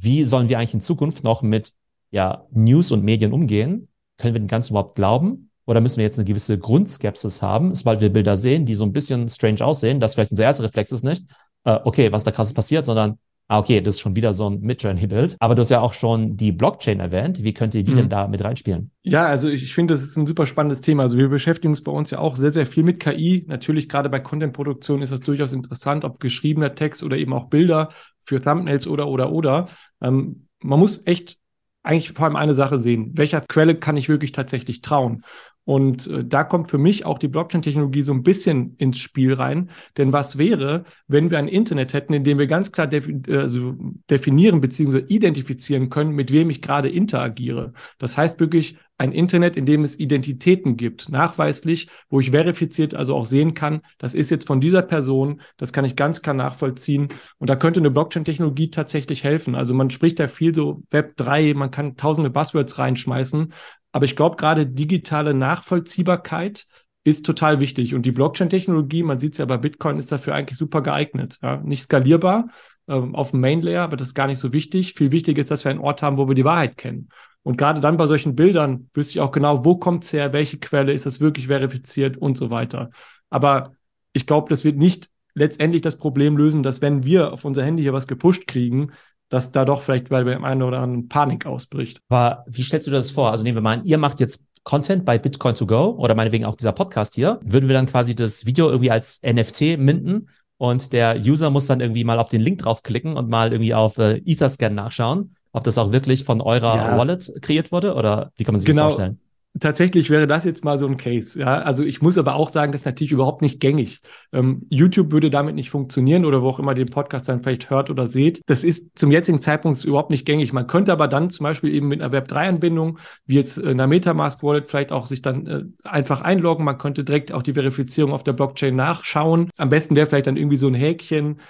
wie 0.00 0.24
sollen 0.24 0.48
wir 0.48 0.58
eigentlich 0.58 0.74
in 0.74 0.80
Zukunft 0.80 1.24
noch 1.24 1.42
mit 1.42 1.72
ja, 2.10 2.46
News 2.50 2.92
und 2.92 3.04
Medien 3.04 3.32
umgehen? 3.32 3.88
Können 4.16 4.34
wir 4.34 4.40
den 4.40 4.48
Ganzen 4.48 4.72
überhaupt 4.72 4.94
glauben? 4.94 5.50
Oder 5.66 5.80
müssen 5.80 5.98
wir 5.98 6.04
jetzt 6.04 6.18
eine 6.18 6.24
gewisse 6.24 6.58
Grundskepsis 6.58 7.42
haben, 7.42 7.74
sobald 7.74 8.00
wir 8.00 8.10
Bilder 8.10 8.36
sehen, 8.36 8.64
die 8.64 8.74
so 8.74 8.84
ein 8.84 8.92
bisschen 8.92 9.28
strange 9.28 9.62
aussehen, 9.62 10.00
dass 10.00 10.14
vielleicht 10.14 10.30
unser 10.30 10.44
erster 10.44 10.64
Reflex 10.64 10.92
ist 10.92 11.04
nicht, 11.04 11.26
äh, 11.64 11.78
okay, 11.84 12.10
was 12.10 12.24
da 12.24 12.30
krasses 12.30 12.54
passiert, 12.54 12.86
sondern 12.86 13.18
ah, 13.48 13.58
okay, 13.58 13.80
das 13.80 13.96
ist 13.96 14.00
schon 14.00 14.14
wieder 14.14 14.32
so 14.32 14.48
ein 14.48 14.60
Midjourney-Bild. 14.60 15.36
Aber 15.40 15.54
du 15.54 15.60
hast 15.60 15.70
ja 15.70 15.80
auch 15.80 15.94
schon 15.94 16.36
die 16.36 16.52
Blockchain 16.52 17.00
erwähnt. 17.00 17.42
Wie 17.42 17.54
könnt 17.54 17.74
ihr 17.74 17.82
die 17.82 17.92
mhm. 17.92 17.96
denn 17.96 18.08
da 18.10 18.28
mit 18.28 18.44
reinspielen? 18.44 18.90
Ja, 19.02 19.26
also 19.26 19.48
ich, 19.48 19.62
ich 19.62 19.74
finde, 19.74 19.94
das 19.94 20.02
ist 20.02 20.16
ein 20.16 20.26
super 20.26 20.46
spannendes 20.46 20.82
Thema. 20.82 21.04
Also 21.04 21.16
wir 21.16 21.28
beschäftigen 21.28 21.72
uns 21.72 21.82
bei 21.82 21.90
uns 21.90 22.10
ja 22.10 22.18
auch 22.18 22.36
sehr, 22.36 22.52
sehr 22.52 22.66
viel 22.66 22.84
mit 22.84 23.00
KI. 23.00 23.44
Natürlich 23.48 23.88
gerade 23.88 24.10
bei 24.10 24.20
Content-Produktion 24.20 25.02
ist 25.02 25.10
das 25.10 25.20
durchaus 25.20 25.52
interessant, 25.52 26.04
ob 26.04 26.20
geschriebener 26.20 26.74
Text 26.74 27.02
oder 27.02 27.16
eben 27.16 27.32
auch 27.32 27.46
Bilder 27.46 27.88
für 28.22 28.40
Thumbnails 28.40 28.86
oder, 28.86 29.08
oder, 29.08 29.32
oder. 29.32 29.66
Ähm, 30.02 30.46
man 30.60 30.78
muss 30.78 31.06
echt 31.06 31.38
eigentlich 31.82 32.12
vor 32.12 32.26
allem 32.26 32.36
eine 32.36 32.54
Sache 32.54 32.78
sehen. 32.78 33.12
Welcher 33.14 33.40
Quelle 33.40 33.74
kann 33.74 33.96
ich 33.96 34.10
wirklich 34.10 34.32
tatsächlich 34.32 34.82
trauen? 34.82 35.22
Und 35.68 36.06
äh, 36.06 36.24
da 36.24 36.44
kommt 36.44 36.70
für 36.70 36.78
mich 36.78 37.04
auch 37.04 37.18
die 37.18 37.28
Blockchain-Technologie 37.28 38.00
so 38.00 38.14
ein 38.14 38.22
bisschen 38.22 38.74
ins 38.78 39.00
Spiel 39.00 39.34
rein. 39.34 39.68
Denn 39.98 40.14
was 40.14 40.38
wäre, 40.38 40.84
wenn 41.08 41.30
wir 41.30 41.36
ein 41.38 41.46
Internet 41.46 41.92
hätten, 41.92 42.14
in 42.14 42.24
dem 42.24 42.38
wir 42.38 42.46
ganz 42.46 42.72
klar 42.72 42.86
defi 42.86 43.20
also 43.28 43.74
definieren 44.08 44.62
bzw. 44.62 45.04
identifizieren 45.08 45.90
können, 45.90 46.12
mit 46.12 46.32
wem 46.32 46.48
ich 46.48 46.62
gerade 46.62 46.88
interagiere? 46.88 47.74
Das 47.98 48.16
heißt 48.16 48.40
wirklich 48.40 48.78
ein 48.98 49.12
Internet, 49.12 49.56
in 49.56 49.64
dem 49.64 49.84
es 49.84 49.98
Identitäten 49.98 50.76
gibt, 50.76 51.08
nachweislich, 51.08 51.88
wo 52.10 52.18
ich 52.18 52.32
verifiziert 52.32 52.94
also 52.94 53.14
auch 53.14 53.26
sehen 53.26 53.54
kann, 53.54 53.82
das 53.98 54.12
ist 54.12 54.30
jetzt 54.30 54.46
von 54.46 54.60
dieser 54.60 54.82
Person, 54.82 55.40
das 55.56 55.72
kann 55.72 55.84
ich 55.84 55.94
ganz 55.94 56.20
klar 56.20 56.34
nachvollziehen. 56.34 57.08
Und 57.38 57.48
da 57.48 57.54
könnte 57.54 57.78
eine 57.78 57.92
Blockchain-Technologie 57.92 58.70
tatsächlich 58.70 59.22
helfen. 59.22 59.54
Also 59.54 59.72
man 59.72 59.90
spricht 59.90 60.18
da 60.18 60.26
viel 60.26 60.52
so 60.52 60.82
Web 60.90 61.16
3, 61.16 61.54
man 61.54 61.70
kann 61.70 61.96
tausende 61.96 62.30
Buzzwords 62.30 62.78
reinschmeißen, 62.78 63.52
aber 63.92 64.04
ich 64.04 64.16
glaube, 64.16 64.36
gerade 64.36 64.66
digitale 64.66 65.34
Nachvollziehbarkeit 65.34 66.66
ist 67.04 67.24
total 67.24 67.60
wichtig. 67.60 67.94
Und 67.94 68.02
die 68.02 68.12
Blockchain-Technologie, 68.12 69.02
man 69.02 69.18
sieht 69.18 69.32
es 69.32 69.38
ja 69.38 69.44
bei 69.46 69.56
Bitcoin, 69.56 69.98
ist 69.98 70.12
dafür 70.12 70.34
eigentlich 70.34 70.58
super 70.58 70.82
geeignet. 70.82 71.38
Ja? 71.42 71.56
Nicht 71.58 71.82
skalierbar 71.82 72.48
ähm, 72.86 73.14
auf 73.14 73.30
dem 73.30 73.40
Main-Layer, 73.40 73.82
aber 73.82 73.96
das 73.96 74.08
ist 74.08 74.14
gar 74.14 74.26
nicht 74.26 74.38
so 74.38 74.52
wichtig. 74.52 74.94
Viel 74.94 75.10
wichtiger 75.10 75.40
ist, 75.40 75.50
dass 75.50 75.64
wir 75.64 75.70
einen 75.70 75.80
Ort 75.80 76.02
haben, 76.02 76.18
wo 76.18 76.28
wir 76.28 76.34
die 76.34 76.44
Wahrheit 76.44 76.76
kennen. 76.76 77.08
Und 77.42 77.56
gerade 77.56 77.80
dann 77.80 77.96
bei 77.96 78.06
solchen 78.06 78.34
Bildern 78.34 78.90
wüsste 78.92 79.12
ich 79.14 79.20
auch 79.20 79.32
genau, 79.32 79.64
wo 79.64 79.76
kommt 79.76 80.04
es 80.04 80.12
her, 80.12 80.32
welche 80.32 80.58
Quelle 80.58 80.92
ist 80.92 81.06
das 81.06 81.20
wirklich 81.20 81.46
verifiziert 81.46 82.16
und 82.16 82.36
so 82.36 82.50
weiter. 82.50 82.90
Aber 83.30 83.72
ich 84.12 84.26
glaube, 84.26 84.48
das 84.50 84.64
wird 84.64 84.76
nicht 84.76 85.08
letztendlich 85.34 85.82
das 85.82 85.96
Problem 85.96 86.36
lösen, 86.36 86.62
dass 86.62 86.82
wenn 86.82 87.04
wir 87.04 87.32
auf 87.32 87.44
unser 87.44 87.64
Handy 87.64 87.82
hier 87.82 87.92
was 87.92 88.08
gepusht 88.08 88.46
kriegen, 88.46 88.92
dass 89.28 89.52
da 89.52 89.64
doch 89.64 89.82
vielleicht 89.82 90.08
bei 90.08 90.22
dem 90.22 90.44
einen 90.44 90.62
oder 90.62 90.80
anderen 90.80 91.08
Panik 91.08 91.46
ausbricht. 91.46 92.00
Aber 92.08 92.44
wie 92.46 92.62
stellst 92.62 92.86
du 92.86 92.90
dir 92.90 92.96
das 92.96 93.10
vor? 93.10 93.30
Also 93.30 93.44
nehmen 93.44 93.56
wir 93.56 93.62
mal 93.62 93.78
an, 93.78 93.84
ihr 93.84 93.98
macht 93.98 94.20
jetzt 94.20 94.44
Content 94.64 95.04
bei 95.04 95.18
Bitcoin 95.18 95.54
to 95.54 95.66
go 95.66 95.96
oder 95.98 96.14
meinetwegen 96.14 96.44
auch 96.44 96.54
dieser 96.54 96.72
Podcast 96.72 97.14
hier. 97.14 97.40
Würden 97.42 97.68
wir 97.68 97.74
dann 97.74 97.86
quasi 97.86 98.14
das 98.14 98.46
Video 98.46 98.68
irgendwie 98.68 98.90
als 98.90 99.20
NFT 99.22 99.78
minden 99.78 100.28
und 100.58 100.92
der 100.92 101.16
User 101.18 101.50
muss 101.50 101.66
dann 101.66 101.80
irgendwie 101.80 102.04
mal 102.04 102.18
auf 102.18 102.28
den 102.28 102.40
Link 102.40 102.58
draufklicken 102.58 103.16
und 103.16 103.28
mal 103.28 103.52
irgendwie 103.52 103.74
auf 103.74 103.98
äh, 103.98 104.20
Etherscan 104.26 104.74
nachschauen, 104.74 105.36
ob 105.52 105.64
das 105.64 105.78
auch 105.78 105.92
wirklich 105.92 106.24
von 106.24 106.40
eurer 106.40 106.76
ja. 106.76 106.98
Wallet 106.98 107.32
kreiert 107.40 107.72
wurde 107.72 107.94
oder 107.94 108.32
wie 108.36 108.44
kann 108.44 108.54
man 108.54 108.60
sich 108.60 108.68
genau. 108.68 108.84
das 108.84 108.94
vorstellen? 108.94 109.20
Tatsächlich 109.60 110.10
wäre 110.10 110.26
das 110.26 110.44
jetzt 110.44 110.64
mal 110.64 110.78
so 110.78 110.86
ein 110.86 110.96
Case. 110.96 111.38
Ja, 111.38 111.58
also 111.58 111.84
ich 111.84 112.02
muss 112.02 112.18
aber 112.18 112.34
auch 112.34 112.48
sagen, 112.48 112.72
das 112.72 112.82
ist 112.82 112.86
natürlich 112.86 113.12
überhaupt 113.12 113.42
nicht 113.42 113.60
gängig. 113.60 114.00
Ähm, 114.32 114.66
YouTube 114.70 115.12
würde 115.12 115.30
damit 115.30 115.54
nicht 115.54 115.70
funktionieren 115.70 116.24
oder 116.24 116.42
wo 116.42 116.48
auch 116.48 116.58
immer 116.58 116.74
den 116.74 116.88
Podcast 116.88 117.28
dann 117.28 117.42
vielleicht 117.42 117.70
hört 117.70 117.90
oder 117.90 118.06
seht. 118.06 118.42
Das 118.46 118.64
ist 118.64 118.98
zum 118.98 119.10
jetzigen 119.10 119.38
Zeitpunkt 119.38 119.84
überhaupt 119.84 120.10
nicht 120.10 120.26
gängig. 120.26 120.52
Man 120.52 120.66
könnte 120.66 120.92
aber 120.92 121.08
dann 121.08 121.30
zum 121.30 121.44
Beispiel 121.44 121.72
eben 121.72 121.88
mit 121.88 122.02
einer 122.02 122.16
Web3-Anbindung, 122.16 122.98
wie 123.26 123.36
jetzt 123.36 123.62
einer 123.62 123.86
Metamask 123.86 124.42
Wallet, 124.42 124.68
vielleicht 124.68 124.92
auch 124.92 125.06
sich 125.06 125.22
dann 125.22 125.46
äh, 125.46 125.64
einfach 125.84 126.20
einloggen. 126.20 126.64
Man 126.64 126.78
könnte 126.78 127.04
direkt 127.04 127.32
auch 127.32 127.42
die 127.42 127.54
Verifizierung 127.54 128.12
auf 128.12 128.24
der 128.24 128.32
Blockchain 128.32 128.76
nachschauen. 128.76 129.50
Am 129.56 129.68
besten 129.68 129.96
wäre 129.96 130.06
vielleicht 130.06 130.26
dann 130.26 130.36
irgendwie 130.36 130.56
so 130.56 130.68
ein 130.68 130.74
Häkchen, 130.74 131.40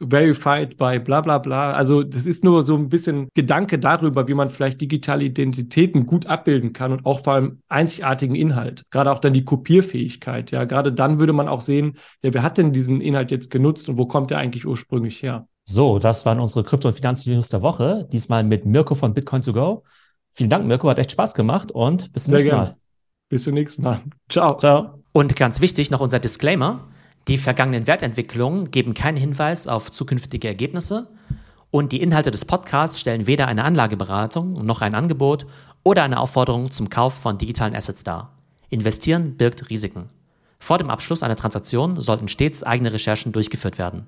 verified 0.00 0.76
by 0.76 0.98
bla 0.98 1.20
bla 1.20 1.38
bla. 1.38 1.72
Also 1.72 2.02
das 2.02 2.26
ist 2.26 2.44
nur 2.44 2.62
so 2.62 2.76
ein 2.76 2.88
bisschen 2.88 3.28
Gedanke 3.34 3.78
darüber, 3.78 4.28
wie 4.28 4.34
man 4.34 4.50
vielleicht 4.50 4.80
digitale 4.80 5.24
Identitäten 5.24 6.06
gut 6.06 6.26
abbilden 6.26 6.72
kann 6.72 6.92
und 6.92 7.06
auch 7.06 7.20
vor 7.20 7.34
allem 7.34 7.62
einzigartigen 7.68 8.34
Inhalt. 8.34 8.82
Gerade 8.90 9.10
auch 9.10 9.18
dann 9.18 9.32
die 9.32 9.44
Kopierfähigkeit. 9.44 10.50
Ja, 10.50 10.64
gerade 10.64 10.92
dann 10.92 11.18
würde 11.20 11.32
man 11.32 11.48
auch 11.48 11.60
sehen, 11.60 11.96
ja, 12.22 12.32
wer 12.34 12.42
hat 12.42 12.58
denn 12.58 12.72
diesen 12.72 13.00
Inhalt 13.00 13.30
jetzt 13.30 13.50
genutzt 13.50 13.88
und 13.88 13.98
wo 13.98 14.06
kommt 14.06 14.30
der 14.30 14.38
eigentlich 14.38 14.66
ursprünglich 14.66 15.22
her? 15.22 15.48
So, 15.64 15.98
das 15.98 16.24
waren 16.24 16.38
unsere 16.38 16.62
Krypto- 16.62 16.88
und 16.88 16.94
Finanznews 16.94 17.48
der 17.48 17.62
Woche. 17.62 18.06
Diesmal 18.12 18.44
mit 18.44 18.66
Mirko 18.66 18.94
von 18.94 19.14
Bitcoin 19.14 19.42
to 19.42 19.52
go. 19.52 19.82
Vielen 20.30 20.50
Dank, 20.50 20.66
Mirko, 20.66 20.88
hat 20.88 20.98
echt 20.98 21.12
Spaß 21.12 21.34
gemacht 21.34 21.72
und 21.72 22.12
bis 22.12 22.24
zum 22.24 22.32
Sehr 22.32 22.38
nächsten 22.38 22.50
gern. 22.50 22.64
Mal. 22.64 22.76
Bis 23.28 23.44
zum 23.44 23.54
nächsten 23.54 23.82
Mal. 23.82 24.02
Ciao. 24.28 24.58
Ciao. 24.58 25.02
Und 25.12 25.34
ganz 25.34 25.60
wichtig 25.60 25.90
noch 25.90 26.00
unser 26.00 26.20
Disclaimer. 26.20 26.88
Die 27.28 27.38
vergangenen 27.38 27.88
Wertentwicklungen 27.88 28.70
geben 28.70 28.94
keinen 28.94 29.16
Hinweis 29.16 29.66
auf 29.66 29.90
zukünftige 29.90 30.46
Ergebnisse 30.46 31.08
und 31.72 31.90
die 31.90 32.00
Inhalte 32.00 32.30
des 32.30 32.44
Podcasts 32.44 33.00
stellen 33.00 33.26
weder 33.26 33.48
eine 33.48 33.64
Anlageberatung 33.64 34.52
noch 34.52 34.80
ein 34.80 34.94
Angebot 34.94 35.44
oder 35.82 36.04
eine 36.04 36.20
Aufforderung 36.20 36.70
zum 36.70 36.88
Kauf 36.88 37.14
von 37.14 37.36
digitalen 37.36 37.74
Assets 37.74 38.04
dar. 38.04 38.32
Investieren 38.68 39.36
birgt 39.36 39.70
Risiken. 39.70 40.08
Vor 40.60 40.78
dem 40.78 40.88
Abschluss 40.88 41.24
einer 41.24 41.34
Transaktion 41.34 42.00
sollten 42.00 42.28
stets 42.28 42.62
eigene 42.62 42.92
Recherchen 42.92 43.32
durchgeführt 43.32 43.76
werden. 43.76 44.06